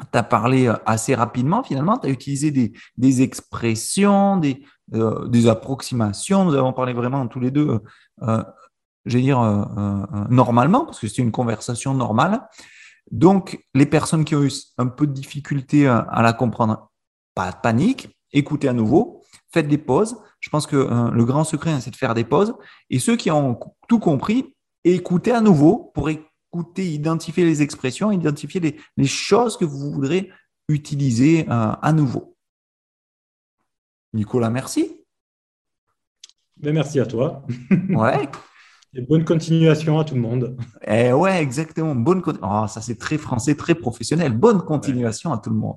tu 0.00 0.18
as 0.18 0.22
parlé 0.22 0.66
euh, 0.66 0.74
assez 0.84 1.14
rapidement 1.14 1.62
finalement, 1.62 1.96
tu 1.96 2.08
as 2.08 2.10
utilisé 2.10 2.50
des, 2.50 2.72
des 2.98 3.22
expressions, 3.22 4.36
des, 4.36 4.62
euh, 4.94 5.26
des, 5.28 5.48
approximations. 5.48 6.44
Nous 6.44 6.54
avons 6.54 6.74
parlé 6.74 6.92
vraiment 6.92 7.26
tous 7.26 7.40
les 7.40 7.50
deux, 7.50 7.80
euh, 8.22 8.42
je 9.06 9.16
vais 9.16 9.22
dire, 9.22 9.40
euh, 9.40 9.64
normalement, 10.28 10.84
parce 10.84 10.98
que 10.98 11.08
c'est 11.08 11.22
une 11.22 11.32
conversation 11.32 11.94
normale. 11.94 12.46
Donc, 13.10 13.64
les 13.74 13.86
personnes 13.86 14.24
qui 14.24 14.34
ont 14.34 14.42
eu 14.42 14.52
un 14.78 14.86
peu 14.86 15.06
de 15.06 15.12
difficulté 15.12 15.86
à 15.86 16.22
la 16.22 16.32
comprendre, 16.32 16.90
pas 17.34 17.50
de 17.50 17.56
panique, 17.62 18.08
écoutez 18.32 18.68
à 18.68 18.72
nouveau, 18.72 19.22
faites 19.52 19.68
des 19.68 19.78
pauses. 19.78 20.16
Je 20.40 20.50
pense 20.50 20.66
que 20.66 20.76
le 21.12 21.24
grand 21.24 21.44
secret, 21.44 21.72
hein, 21.72 21.80
c'est 21.80 21.90
de 21.90 21.96
faire 21.96 22.14
des 22.14 22.24
pauses. 22.24 22.54
Et 22.90 22.98
ceux 22.98 23.16
qui 23.16 23.30
ont 23.30 23.58
tout 23.88 23.98
compris, 23.98 24.54
écoutez 24.84 25.32
à 25.32 25.40
nouveau 25.40 25.90
pour 25.94 26.08
écouter, 26.08 26.92
identifier 26.92 27.44
les 27.44 27.62
expressions, 27.62 28.12
identifier 28.12 28.60
les, 28.96 29.06
choses 29.06 29.56
que 29.56 29.64
vous 29.64 29.92
voudrez 29.92 30.30
utiliser 30.68 31.46
euh, 31.48 31.72
à 31.80 31.92
nouveau. 31.92 32.36
Nicolas, 34.12 34.50
merci. 34.50 35.04
Ben, 36.56 36.74
merci 36.74 37.00
à 37.00 37.06
toi. 37.06 37.44
Ouais. 37.90 38.28
Et 38.94 39.00
bonne 39.00 39.24
continuation 39.24 39.98
à 39.98 40.04
tout 40.04 40.14
le 40.14 40.20
monde. 40.20 40.56
Eh 40.86 41.12
ouais, 41.12 41.42
exactement. 41.42 41.94
Bonne 41.94 42.22
oh, 42.26 42.64
ça 42.68 42.80
c'est 42.82 42.98
très 42.98 43.16
français, 43.16 43.54
très 43.54 43.74
professionnel. 43.74 44.36
Bonne 44.36 44.62
continuation 44.62 45.32
à 45.32 45.38
tout 45.38 45.50
le 45.50 45.56
monde. 45.56 45.76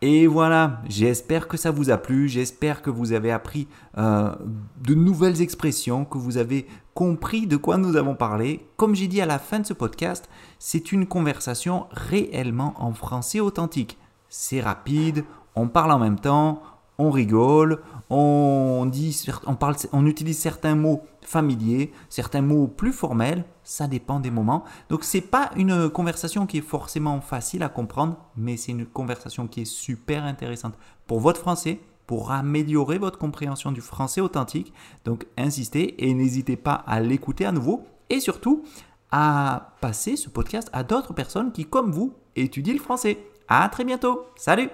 Et 0.00 0.26
voilà, 0.26 0.82
j'espère 0.86 1.48
que 1.48 1.56
ça 1.56 1.70
vous 1.70 1.88
a 1.88 1.96
plu, 1.96 2.28
j'espère 2.28 2.82
que 2.82 2.90
vous 2.90 3.12
avez 3.12 3.32
appris 3.32 3.66
euh, 3.96 4.34
de 4.82 4.94
nouvelles 4.94 5.40
expressions, 5.40 6.04
que 6.04 6.18
vous 6.18 6.36
avez 6.36 6.66
compris 6.92 7.46
de 7.46 7.56
quoi 7.56 7.78
nous 7.78 7.96
avons 7.96 8.14
parlé. 8.14 8.66
Comme 8.76 8.94
j'ai 8.94 9.08
dit 9.08 9.22
à 9.22 9.26
la 9.26 9.38
fin 9.38 9.60
de 9.60 9.66
ce 9.66 9.72
podcast, 9.72 10.28
c'est 10.58 10.92
une 10.92 11.06
conversation 11.06 11.86
réellement 11.90 12.74
en 12.76 12.92
français 12.92 13.40
authentique. 13.40 13.96
C'est 14.28 14.60
rapide, 14.60 15.24
on 15.56 15.68
parle 15.68 15.92
en 15.92 15.98
même 15.98 16.20
temps, 16.20 16.62
on 16.98 17.10
rigole, 17.10 17.82
on, 18.10 18.86
dit, 18.90 19.26
on, 19.46 19.54
parle, 19.54 19.76
on 19.92 20.06
utilise 20.06 20.38
certains 20.38 20.74
mots 20.74 21.02
familiers, 21.22 21.92
certains 22.08 22.42
mots 22.42 22.66
plus 22.68 22.92
formels, 22.92 23.44
ça 23.62 23.86
dépend 23.86 24.20
des 24.20 24.30
moments. 24.30 24.64
Donc 24.88 25.04
c'est 25.04 25.20
pas 25.20 25.50
une 25.56 25.88
conversation 25.88 26.46
qui 26.46 26.58
est 26.58 26.62
forcément 26.62 27.20
facile 27.20 27.62
à 27.62 27.68
comprendre, 27.68 28.16
mais 28.36 28.56
c'est 28.56 28.72
une 28.72 28.86
conversation 28.86 29.46
qui 29.46 29.62
est 29.62 29.64
super 29.64 30.24
intéressante 30.24 30.74
pour 31.06 31.20
votre 31.20 31.40
français, 31.40 31.80
pour 32.06 32.30
améliorer 32.30 32.98
votre 32.98 33.18
compréhension 33.18 33.72
du 33.72 33.80
français 33.80 34.20
authentique. 34.20 34.72
Donc 35.04 35.26
insistez 35.36 36.04
et 36.04 36.14
n'hésitez 36.14 36.56
pas 36.56 36.74
à 36.86 37.00
l'écouter 37.00 37.46
à 37.46 37.52
nouveau 37.52 37.84
et 38.10 38.20
surtout 38.20 38.62
à 39.10 39.74
passer 39.80 40.16
ce 40.16 40.28
podcast 40.28 40.68
à 40.72 40.82
d'autres 40.82 41.14
personnes 41.14 41.52
qui, 41.52 41.64
comme 41.64 41.92
vous, 41.92 42.14
étudient 42.36 42.74
le 42.74 42.80
français. 42.80 43.18
À 43.48 43.68
très 43.68 43.84
bientôt. 43.84 44.26
Salut 44.36 44.70